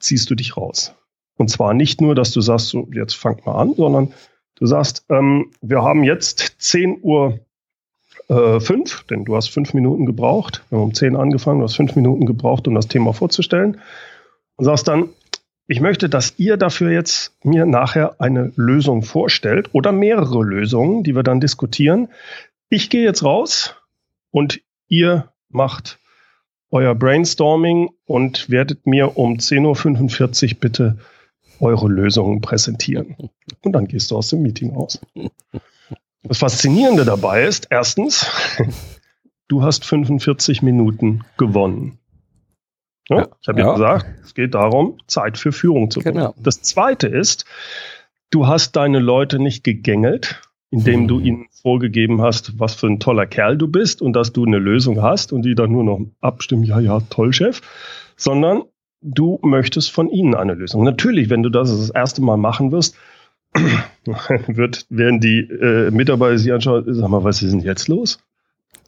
ziehst 0.00 0.30
du 0.30 0.34
dich 0.34 0.56
raus. 0.56 0.94
Und 1.36 1.50
zwar 1.50 1.74
nicht 1.74 2.00
nur, 2.00 2.14
dass 2.14 2.32
du 2.32 2.40
sagst, 2.40 2.68
so, 2.68 2.88
jetzt 2.92 3.14
fang 3.14 3.40
mal 3.44 3.60
an, 3.60 3.74
sondern 3.74 4.12
du 4.56 4.66
sagst, 4.66 5.04
ähm, 5.10 5.50
wir 5.60 5.82
haben 5.82 6.02
jetzt 6.02 6.56
10 6.58 6.98
Uhr 7.02 7.40
äh, 8.28 8.60
fünf, 8.60 9.04
denn 9.04 9.24
du 9.24 9.36
hast 9.36 9.48
fünf 9.48 9.74
Minuten 9.74 10.06
gebraucht. 10.06 10.64
Wir 10.68 10.78
haben 10.78 10.86
um 10.86 10.94
zehn 10.94 11.16
angefangen, 11.16 11.60
du 11.60 11.64
hast 11.64 11.76
fünf 11.76 11.94
Minuten 11.96 12.26
gebraucht, 12.26 12.66
um 12.66 12.74
das 12.74 12.88
Thema 12.88 13.12
vorzustellen. 13.12 13.80
Und 14.56 14.64
sagst 14.64 14.88
dann, 14.88 15.10
ich 15.68 15.80
möchte, 15.80 16.08
dass 16.08 16.34
ihr 16.38 16.56
dafür 16.56 16.90
jetzt 16.90 17.36
mir 17.44 17.66
nachher 17.66 18.20
eine 18.20 18.52
Lösung 18.56 19.02
vorstellt 19.02 19.70
oder 19.72 19.92
mehrere 19.92 20.42
Lösungen, 20.42 21.02
die 21.02 21.14
wir 21.14 21.22
dann 21.22 21.40
diskutieren. 21.40 22.08
Ich 22.68 22.88
gehe 22.88 23.04
jetzt 23.04 23.24
raus 23.24 23.74
und 24.30 24.60
ihr 24.88 25.32
macht 25.48 25.98
euer 26.70 26.94
Brainstorming 26.94 27.90
und 28.06 28.50
werdet 28.50 28.86
mir 28.86 29.16
um 29.16 29.34
10.45 29.34 30.54
Uhr 30.54 30.60
bitte 30.60 30.98
eure 31.60 31.88
Lösungen 31.88 32.40
präsentieren. 32.40 33.16
Und 33.62 33.72
dann 33.72 33.86
gehst 33.86 34.10
du 34.10 34.16
aus 34.16 34.28
dem 34.28 34.42
Meeting 34.42 34.74
aus. 34.74 35.00
Das 36.22 36.38
Faszinierende 36.38 37.04
dabei 37.04 37.44
ist, 37.44 37.68
erstens, 37.70 38.26
du 39.48 39.62
hast 39.62 39.84
45 39.84 40.62
Minuten 40.62 41.24
gewonnen. 41.36 41.98
Ja, 43.08 43.18
ja, 43.18 43.28
ich 43.40 43.48
habe 43.48 43.60
ja. 43.60 43.66
ja 43.66 43.72
gesagt, 43.74 44.06
es 44.24 44.34
geht 44.34 44.54
darum, 44.54 44.98
Zeit 45.06 45.38
für 45.38 45.52
Führung 45.52 45.90
zu 45.90 46.00
genau. 46.00 46.34
Das 46.38 46.62
zweite 46.62 47.06
ist, 47.06 47.44
du 48.30 48.46
hast 48.46 48.74
deine 48.74 48.98
Leute 48.98 49.38
nicht 49.38 49.62
gegängelt, 49.62 50.40
indem 50.70 51.00
hm. 51.02 51.08
du 51.08 51.20
ihnen 51.20 51.46
vorgegeben 51.62 52.20
hast, 52.20 52.58
was 52.58 52.74
für 52.74 52.88
ein 52.88 52.98
toller 52.98 53.26
Kerl 53.26 53.56
du 53.56 53.68
bist 53.68 54.02
und 54.02 54.14
dass 54.14 54.32
du 54.32 54.44
eine 54.44 54.58
Lösung 54.58 55.02
hast 55.02 55.32
und 55.32 55.42
die 55.42 55.54
dann 55.54 55.70
nur 55.70 55.84
noch 55.84 56.00
abstimmen, 56.20 56.64
ja, 56.64 56.80
ja, 56.80 57.00
toll, 57.08 57.32
Chef, 57.32 57.60
sondern 58.16 58.64
du 59.06 59.38
möchtest 59.42 59.90
von 59.90 60.10
ihnen 60.10 60.34
eine 60.34 60.54
Lösung. 60.54 60.82
Natürlich, 60.84 61.30
wenn 61.30 61.42
du 61.42 61.48
das 61.48 61.70
das 61.70 61.90
erste 61.90 62.22
Mal 62.22 62.36
machen 62.36 62.72
wirst, 62.72 62.96
wird, 64.46 64.86
werden 64.90 65.20
die 65.20 65.40
äh, 65.40 65.90
Mitarbeiter 65.90 66.38
sich 66.38 66.52
anschauen, 66.52 66.84
sag 66.86 67.08
mal, 67.08 67.24
was 67.24 67.42
ist 67.42 67.52
denn 67.52 67.60
jetzt 67.60 67.88
los? 67.88 68.18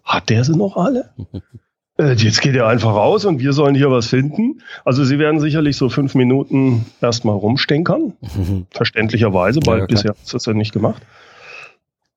Hat 0.04 0.28
der 0.28 0.44
sie 0.44 0.56
noch 0.56 0.76
alle? 0.76 1.10
äh, 1.98 2.12
jetzt 2.12 2.42
geht 2.42 2.56
er 2.56 2.66
einfach 2.66 2.94
raus 2.94 3.24
und 3.24 3.40
wir 3.40 3.52
sollen 3.52 3.74
hier 3.74 3.90
was 3.90 4.08
finden. 4.08 4.60
Also 4.84 5.04
sie 5.04 5.18
werden 5.18 5.40
sicherlich 5.40 5.76
so 5.76 5.88
fünf 5.88 6.14
Minuten 6.14 6.86
erstmal 7.00 7.36
rumstenkern, 7.36 8.14
verständlicherweise, 8.70 9.60
weil 9.64 9.80
ja, 9.80 9.86
bisher 9.86 10.10
hat 10.10 10.34
das 10.34 10.44
ja 10.44 10.52
nicht 10.52 10.72
gemacht. 10.72 11.02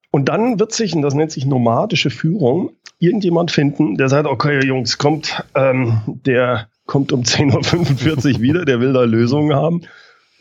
Und 0.10 0.28
dann 0.28 0.60
wird 0.60 0.74
sich, 0.74 0.94
und 0.94 1.04
das 1.04 1.14
nennt 1.14 1.32
sich 1.32 1.46
nomadische 1.46 2.10
Führung, 2.10 2.72
irgendjemand 3.00 3.52
finden, 3.52 3.96
der 3.96 4.10
sagt, 4.10 4.28
okay, 4.28 4.60
Jungs, 4.66 4.98
kommt, 4.98 5.44
ähm, 5.56 6.02
der 6.06 6.68
kommt 6.92 7.14
um 7.14 7.22
10.45 7.22 8.36
Uhr 8.36 8.42
wieder, 8.42 8.66
der 8.66 8.80
will 8.82 8.94
da 8.94 9.04
Lösungen 9.04 9.56
haben 9.56 9.82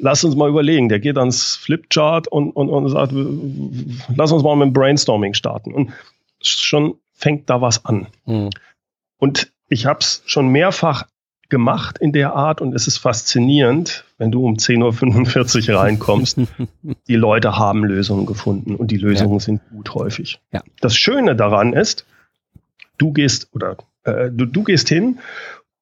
lass 0.01 0.25
uns 0.25 0.35
mal 0.35 0.49
überlegen. 0.49 0.89
Der 0.89 0.99
geht 0.99 1.19
ans 1.19 1.57
Flipchart 1.57 2.29
und, 2.29 2.51
und, 2.53 2.69
und 2.69 2.89
sagt, 2.89 3.13
lass 4.15 4.33
uns 4.33 4.43
mal 4.43 4.57
mit 4.57 4.67
dem 4.67 4.73
Brainstorming 4.73 5.35
starten. 5.35 5.73
Und 5.73 5.93
schon 6.41 6.95
fängt 7.13 7.49
da 7.51 7.61
was 7.61 7.85
an. 7.85 8.07
Mhm. 8.25 8.51
Und 9.19 9.53
ich 9.69 9.87
habe 9.87 10.01
es 10.01 10.23
schon 10.27 10.49
mehrfach 10.49 11.07
gemacht 11.49 11.99
in 11.99 12.13
der 12.13 12.35
Art 12.35 12.61
und 12.61 12.75
es 12.75 12.87
ist 12.87 12.99
faszinierend, 12.99 14.05
wenn 14.19 14.31
du 14.31 14.47
um 14.47 14.55
10.45 14.55 15.71
Uhr 15.71 15.79
reinkommst. 15.81 16.39
die 17.09 17.17
Leute 17.17 17.59
haben 17.59 17.85
Lösungen 17.85 18.25
gefunden 18.25 18.77
und 18.77 18.91
die 18.91 18.97
Lösungen 18.97 19.35
ja. 19.35 19.41
sind 19.41 19.61
gut 19.71 19.95
häufig. 19.95 20.41
Ja. 20.53 20.63
Das 20.81 20.97
Schöne 20.97 21.35
daran 21.35 21.73
ist, 21.73 22.07
du 22.99 23.13
gehst 23.13 23.49
oder 23.53 23.77
äh, 24.05 24.31
du, 24.31 24.47
du 24.47 24.63
gehst 24.63 24.89
hin 24.89 25.19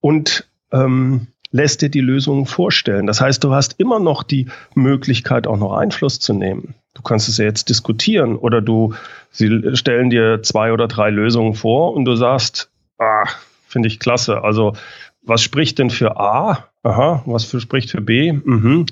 und 0.01 0.48
ähm, 0.73 1.29
lässt 1.51 1.83
dir 1.83 1.89
die 1.89 2.01
Lösungen 2.01 2.47
vorstellen. 2.47 3.07
Das 3.07 3.21
heißt, 3.21 3.43
du 3.43 3.55
hast 3.55 3.79
immer 3.79 4.01
noch 4.01 4.23
die 4.23 4.47
Möglichkeit, 4.75 5.47
auch 5.47 5.57
noch 5.57 5.73
Einfluss 5.77 6.21
zu 6.21 6.35
nehmen. 6.35 6.75
Du 6.95 7.03
kannst 7.03 7.29
es 7.29 7.39
ja 7.39 7.45
jetzt 7.45 7.69
diskutieren 7.69 8.37
oder 8.37 8.61
du, 8.61 8.95
sie 9.31 9.77
stellen 9.77 10.11
dir 10.11 10.43
zwei 10.43 10.73
oder 10.73 10.89
drei 10.89 11.11
Lösungen 11.11 11.55
vor 11.55 11.95
und 11.95 12.05
du 12.05 12.17
sagst, 12.17 12.71
ah, 12.99 13.25
finde 13.67 13.89
ich 13.89 14.01
klasse. 14.01 14.43
Also, 14.43 14.75
was 15.23 15.43
spricht 15.43 15.79
denn 15.79 15.91
für 15.91 16.19
A? 16.19 16.69
Aha, 16.83 17.23
was 17.27 17.45
für 17.45 17.61
spricht 17.61 17.91
für 17.91 18.01
B? 18.01 18.33
Mhm. 18.33 18.87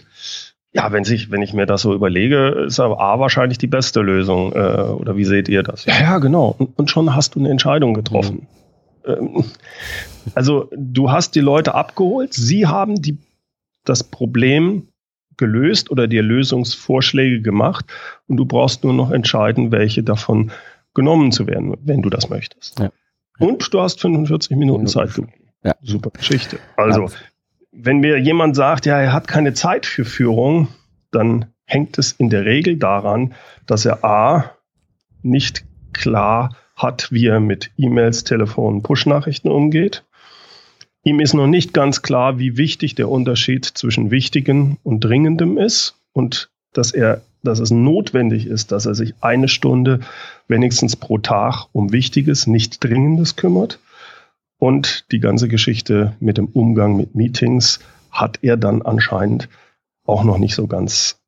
Ja, 0.73 0.93
wenn, 0.93 1.05
sich, 1.05 1.31
wenn 1.31 1.41
ich 1.41 1.55
mir 1.55 1.65
das 1.65 1.83
so 1.83 1.95
überlege, 1.95 2.65
ist 2.67 2.81
aber 2.81 3.01
A 3.01 3.19
wahrscheinlich 3.19 3.57
die 3.57 3.67
beste 3.67 4.03
Lösung. 4.03 4.53
Äh, 4.53 4.57
oder 4.57 5.17
wie 5.17 5.25
seht 5.25 5.49
ihr 5.49 5.63
das? 5.63 5.87
Ja, 5.87 5.99
ja, 5.99 6.19
genau. 6.19 6.55
Und, 6.59 6.79
und 6.79 6.91
schon 6.91 7.15
hast 7.15 7.35
du 7.35 7.41
eine 7.41 7.49
Entscheidung 7.49 7.95
getroffen. 7.95 8.43
Mhm. 8.43 8.47
Ähm, 9.07 9.45
also 10.35 10.71
du 10.77 11.11
hast 11.11 11.35
die 11.35 11.41
Leute 11.41 11.75
abgeholt, 11.75 12.35
sie 12.35 12.67
haben 12.67 13.01
die, 13.01 13.19
das 13.85 14.05
Problem 14.05 14.89
gelöst 15.37 15.91
oder 15.91 16.09
dir 16.09 16.23
Lösungsvorschläge 16.23 17.43
gemacht 17.43 17.85
und 18.27 18.37
du 18.39 18.47
brauchst 18.47 18.85
nur 18.85 18.95
noch 18.95 19.11
entscheiden, 19.11 19.71
welche 19.71 20.03
davon 20.03 20.51
genommen 20.95 21.31
zu 21.31 21.47
werden, 21.47 21.77
wenn 21.85 22.03
du 22.03 22.11
das 22.11 22.31
möchtest. 22.31 22.79
Ja. 22.81 22.91
Und 23.39 23.73
du 23.73 23.81
hast 23.81 24.01
45 24.01 24.57
Minuten 24.57 24.87
Zeit 24.87 25.11
Ja. 25.63 25.75
Super 25.83 26.11
Geschichte. 26.11 26.59
Also, 26.77 27.03
ja. 27.03 27.11
wenn 27.73 27.99
mir 27.99 28.19
jemand 28.19 28.57
sagt, 28.57 28.87
ja, 28.87 28.99
er 28.99 29.13
hat 29.13 29.29
keine 29.29 29.53
Zeit 29.53 29.85
für 29.85 30.05
Führung, 30.07 30.69
dann 31.11 31.47
hängt 31.67 31.99
es 31.99 32.13
in 32.13 32.31
der 32.31 32.45
Regel 32.45 32.77
daran, 32.79 33.35
dass 33.67 33.85
er 33.85 34.05
A 34.05 34.53
nicht 35.23 35.65
klar 35.93 36.57
hat, 36.77 37.11
wie 37.11 37.27
er 37.27 37.41
mit 37.41 37.71
E-Mails, 37.79 38.25
Telefon, 38.25 38.83
Push-Nachrichten 38.83 39.49
umgeht. 39.49 40.05
Ihm 41.03 41.21
ist 41.21 41.35
noch 41.35 41.47
nicht 41.47 41.73
ganz 41.73 42.03
klar, 42.03 42.39
wie 42.39 42.57
wichtig 42.57 42.95
der 42.95 43.09
Unterschied 43.09 43.65
zwischen 43.65 44.11
wichtigem 44.11 44.77
und 44.83 45.01
dringendem 45.01 45.57
ist 45.57 45.95
und 46.13 46.51
dass 46.73 46.93
er, 46.93 47.23
dass 47.43 47.59
es 47.59 47.71
notwendig 47.71 48.47
ist, 48.47 48.73
dass 48.73 48.87
er 48.87 48.95
sich 48.95 49.15
eine 49.21 49.49
Stunde 49.49 50.01
wenigstens 50.49 50.97
pro 50.97 51.19
Tag 51.19 51.67
um 51.73 51.93
Wichtiges, 51.93 52.47
nicht 52.47 52.83
Dringendes 52.83 53.37
kümmert. 53.37 53.79
Und 54.59 55.05
die 55.13 55.21
ganze 55.21 55.49
Geschichte 55.49 56.17
mit 56.19 56.39
dem 56.39 56.47
Umgang 56.47 56.97
mit 56.97 57.15
Meetings 57.15 57.81
hat 58.11 58.39
er 58.43 58.57
dann 58.57 58.83
anscheinend 58.83 59.49
auch 60.05 60.25
noch 60.25 60.39
nicht 60.39 60.55
so 60.55 60.67
ganz 60.67 61.21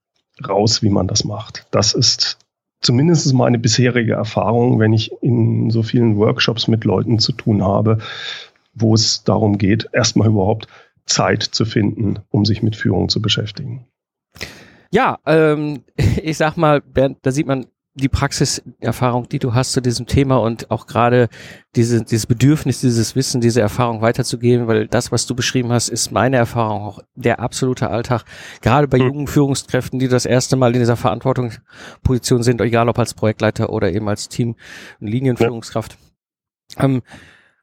raus, 0.46 0.82
wie 0.82 0.90
man 0.90 1.06
das 1.06 1.24
macht. 1.24 1.66
Das 1.70 1.92
ist 1.94 2.38
zumindest 2.80 3.32
meine 3.34 3.58
bisherige 3.58 4.12
Erfahrung, 4.12 4.78
wenn 4.78 4.92
ich 4.92 5.10
in 5.20 5.70
so 5.70 5.82
vielen 5.82 6.16
Workshops 6.16 6.68
mit 6.68 6.84
Leuten 6.84 7.18
zu 7.18 7.32
tun 7.32 7.62
habe, 7.62 7.98
wo 8.74 8.94
es 8.94 9.24
darum 9.24 9.58
geht, 9.58 9.88
erstmal 9.92 10.28
überhaupt 10.28 10.68
Zeit 11.06 11.42
zu 11.42 11.64
finden, 11.64 12.20
um 12.30 12.44
sich 12.44 12.62
mit 12.62 12.76
Führung 12.76 13.08
zu 13.08 13.20
beschäftigen. 13.20 13.86
Ja, 14.90 15.18
ähm, 15.26 15.82
ich 16.22 16.36
sag 16.36 16.56
mal, 16.56 16.80
Bernd, 16.80 17.18
da 17.22 17.32
sieht 17.32 17.46
man, 17.46 17.66
die 17.98 18.08
Praxiserfahrung, 18.08 19.28
die 19.28 19.38
du 19.38 19.54
hast 19.54 19.72
zu 19.72 19.80
diesem 19.80 20.06
Thema 20.06 20.36
und 20.36 20.70
auch 20.70 20.86
gerade 20.86 21.28
diese, 21.76 22.02
dieses 22.02 22.26
Bedürfnis, 22.26 22.80
dieses 22.80 23.14
Wissen, 23.16 23.40
diese 23.40 23.60
Erfahrung 23.60 24.00
weiterzugeben, 24.00 24.66
weil 24.66 24.86
das, 24.86 25.12
was 25.12 25.26
du 25.26 25.34
beschrieben 25.34 25.70
hast, 25.72 25.88
ist 25.88 26.12
meine 26.12 26.36
Erfahrung 26.36 26.82
auch 26.82 27.00
der 27.14 27.40
absolute 27.40 27.90
Alltag. 27.90 28.24
Gerade 28.62 28.88
bei 28.88 28.98
mhm. 28.98 29.06
jungen 29.06 29.26
Führungskräften, 29.26 29.98
die 29.98 30.08
das 30.08 30.24
erste 30.24 30.56
Mal 30.56 30.72
in 30.74 30.80
dieser 30.80 30.96
Verantwortungsposition 30.96 32.42
sind, 32.42 32.60
egal 32.60 32.88
ob 32.88 32.98
als 32.98 33.14
Projektleiter 33.14 33.70
oder 33.70 33.92
eben 33.92 34.08
als 34.08 34.28
Team- 34.28 34.56
und 35.00 35.08
Linienführungskraft. 35.08 35.98
Ja. 36.76 36.84
Ähm, 36.84 37.02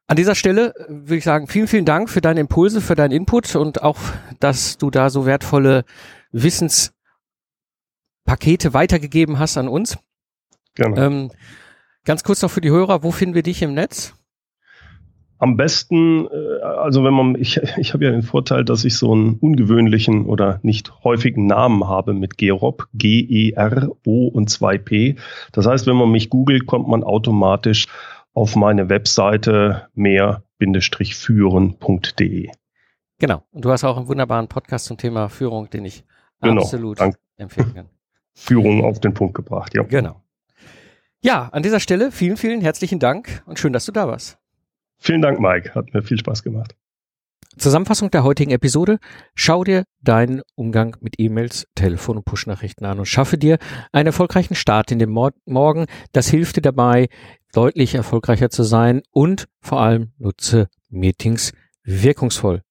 an 0.07 0.17
dieser 0.17 0.35
Stelle 0.35 0.73
würde 0.87 1.17
ich 1.17 1.23
sagen, 1.23 1.47
vielen, 1.47 1.67
vielen 1.67 1.85
Dank 1.85 2.09
für 2.09 2.21
deine 2.21 2.39
Impulse, 2.39 2.79
für 2.79 2.95
deinen 2.95 3.11
Input 3.11 3.55
und 3.55 3.81
auch, 3.81 3.97
dass 4.39 4.77
du 4.77 4.91
da 4.91 5.09
so 5.09 5.25
wertvolle 5.25 5.83
Wissens 6.31 6.93
Pakete 8.25 8.73
weitergegeben 8.73 9.39
hast 9.39 9.57
an 9.57 9.67
uns. 9.67 9.97
Gerne. 10.75 11.03
Ähm, 11.03 11.31
ganz 12.03 12.23
kurz 12.23 12.41
noch 12.41 12.51
für 12.51 12.61
die 12.61 12.69
Hörer, 12.69 13.03
wo 13.03 13.11
finden 13.11 13.35
wir 13.35 13.43
dich 13.43 13.61
im 13.61 13.73
Netz? 13.73 14.15
Am 15.37 15.57
besten, 15.57 16.27
äh, 16.27 16.61
also 16.63 17.03
wenn 17.03 17.13
man, 17.13 17.35
ich, 17.35 17.57
ich 17.77 17.93
habe 17.93 18.05
ja 18.05 18.11
den 18.11 18.23
Vorteil, 18.23 18.63
dass 18.63 18.85
ich 18.85 18.97
so 18.97 19.11
einen 19.11 19.33
ungewöhnlichen 19.35 20.25
oder 20.25 20.59
nicht 20.63 21.03
häufigen 21.03 21.45
Namen 21.47 21.85
habe 21.87 22.13
mit 22.13 22.37
Gerob, 22.37 22.87
G-E-R-O 22.93 24.27
und 24.27 24.49
2P. 24.49 25.17
Das 25.51 25.65
heißt, 25.65 25.87
wenn 25.87 25.97
man 25.97 26.11
mich 26.11 26.29
googelt, 26.29 26.65
kommt 26.65 26.87
man 26.87 27.03
automatisch 27.03 27.87
auf 28.33 28.55
meine 28.55 28.87
Webseite 28.89 29.89
mehr-führen.de. 29.93 32.49
Genau. 33.17 33.43
Und 33.51 33.63
du 33.63 33.71
hast 33.71 33.85
auch 33.85 33.97
einen 33.97 34.07
wunderbaren 34.07 34.47
Podcast 34.47 34.85
zum 34.85 34.97
Thema 34.97 35.29
Führung, 35.29 35.69
den 35.69 35.85
ich 35.85 36.03
genau, 36.41 36.63
absolut 36.63 36.99
danke. 36.99 37.17
empfehlen 37.37 37.73
kann. 37.73 37.85
Führung 38.33 38.83
auf 38.83 38.99
den 38.99 39.13
Punkt 39.13 39.35
gebracht, 39.35 39.73
ja. 39.73 39.83
Genau. 39.83 40.24
Ja, 41.25 41.49
an 41.51 41.63
dieser 41.63 41.79
Stelle 41.79 42.11
vielen, 42.11 42.37
vielen 42.37 42.61
herzlichen 42.61 42.99
Dank 42.99 43.41
und 43.47 43.57
schön, 43.57 43.73
dass 43.73 43.87
du 43.87 43.91
da 43.91 44.07
warst. 44.07 44.37
Vielen 44.99 45.23
Dank, 45.23 45.39
Mike. 45.39 45.73
Hat 45.73 45.91
mir 45.91 46.03
viel 46.03 46.19
Spaß 46.19 46.43
gemacht. 46.43 46.75
Zusammenfassung 47.57 48.11
der 48.11 48.23
heutigen 48.23 48.51
Episode. 48.51 48.99
Schau 49.33 49.63
dir 49.63 49.85
deinen 50.01 50.43
Umgang 50.53 50.95
mit 50.99 51.15
E-Mails, 51.17 51.65
Telefon 51.73 52.17
und 52.17 52.25
Push-Nachrichten 52.25 52.85
an 52.85 52.99
und 52.99 53.07
schaffe 53.07 53.39
dir 53.39 53.57
einen 53.91 54.05
erfolgreichen 54.05 54.53
Start 54.53 54.91
in 54.91 54.99
den 54.99 55.09
Mor 55.09 55.31
Morgen. 55.45 55.87
Das 56.11 56.27
hilft 56.27 56.57
dir 56.57 56.61
dabei, 56.61 57.07
deutlich 57.53 57.95
erfolgreicher 57.95 58.51
zu 58.51 58.61
sein 58.61 59.01
und 59.09 59.47
vor 59.61 59.81
allem 59.81 60.11
nutze 60.19 60.67
Meetings 60.91 61.53
wirkungsvoll. 61.83 62.61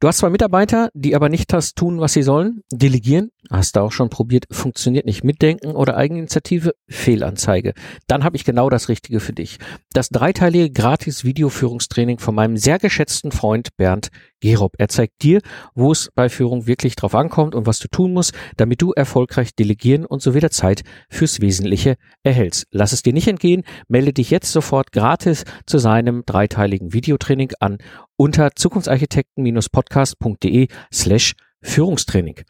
Du 0.00 0.08
hast 0.08 0.18
zwei 0.18 0.30
Mitarbeiter, 0.30 0.90
die 0.94 1.14
aber 1.14 1.28
nicht 1.28 1.52
das 1.52 1.74
tun, 1.74 2.00
was 2.00 2.14
sie 2.14 2.24
sollen. 2.24 2.64
Delegieren, 2.72 3.30
hast 3.50 3.76
du 3.76 3.80
auch 3.80 3.92
schon 3.92 4.08
probiert, 4.08 4.46
funktioniert 4.50 5.06
nicht. 5.06 5.24
Mitdenken 5.24 5.72
oder 5.72 5.96
Eigeninitiative, 5.96 6.74
Fehlanzeige. 6.88 7.74
Dann 8.06 8.24
habe 8.24 8.36
ich 8.36 8.44
genau 8.44 8.70
das 8.70 8.88
Richtige 8.88 9.20
für 9.20 9.32
dich. 9.32 9.58
Das 9.92 10.08
dreiteilige 10.08 10.70
Gratis-Videoführungstraining 10.70 12.18
von 12.18 12.34
meinem 12.34 12.56
sehr 12.56 12.78
geschätzten 12.78 13.30
Freund 13.32 13.76
Bernd 13.76 14.08
Gerob. 14.40 14.74
Er 14.78 14.88
zeigt 14.88 15.22
dir, 15.22 15.40
wo 15.74 15.92
es 15.92 16.10
bei 16.14 16.28
Führung 16.28 16.66
wirklich 16.66 16.96
drauf 16.96 17.14
ankommt 17.14 17.54
und 17.54 17.66
was 17.66 17.78
du 17.78 17.88
tun 17.88 18.12
musst, 18.12 18.34
damit 18.56 18.82
du 18.82 18.92
erfolgreich 18.92 19.54
delegieren 19.54 20.04
und 20.04 20.20
so 20.20 20.34
wieder 20.34 20.50
Zeit 20.50 20.82
fürs 21.08 21.40
Wesentliche 21.40 21.94
erhältst. 22.24 22.66
Lass 22.70 22.92
es 22.92 23.02
dir 23.02 23.12
nicht 23.12 23.28
entgehen, 23.28 23.62
melde 23.88 24.12
dich 24.12 24.30
jetzt 24.30 24.50
sofort 24.52 24.90
gratis 24.92 25.44
zu 25.66 25.78
seinem 25.78 26.24
dreiteiligen 26.26 26.92
Videotraining 26.92 27.52
an 27.60 27.78
unter 28.16 28.50
zukunftsarchitekten-podcast.de 28.54 30.68
slash 30.92 31.34
Führungstraining. 31.62 32.40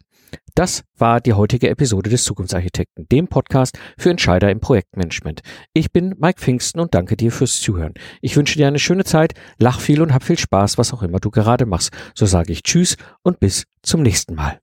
Das 0.55 0.85
war 0.97 1.21
die 1.21 1.33
heutige 1.33 1.69
Episode 1.69 2.11
des 2.11 2.25
Zukunftsarchitekten, 2.25 3.07
dem 3.11 3.29
Podcast 3.29 3.79
für 3.97 4.11
Entscheider 4.11 4.51
im 4.51 4.61
Projektmanagement. 4.61 5.41
Ich 5.73 5.93
bin 5.93 6.15
Mike 6.19 6.41
Pfingsten 6.41 6.81
und 6.81 6.95
danke 6.95 7.17
dir 7.17 7.33
fürs 7.33 7.61
Zuhören. 7.61 7.95
Ich 8.21 8.37
wünsche 8.37 8.57
dir 8.57 8.69
eine 8.69 8.79
schöne 8.79 9.05
Zeit, 9.05 9.35
lach 9.59 9.81
viel 9.81 10.03
und 10.03 10.13
hab 10.13 10.23
viel 10.23 10.39
Spaß, 10.39 10.79
was 10.79 10.93
auch 10.93 11.03
immer 11.03 11.21
du 11.21 11.31
gerade 11.31 11.67
machst. 11.67 11.93
So 12.15 12.27
sage 12.27 12.53
ich 12.53 12.63
Tschüss 12.63 12.97
und 13.23 13.41
bis 13.41 13.65
zum 13.83 14.03
nächsten 14.03 14.35
Mal. 14.35 14.61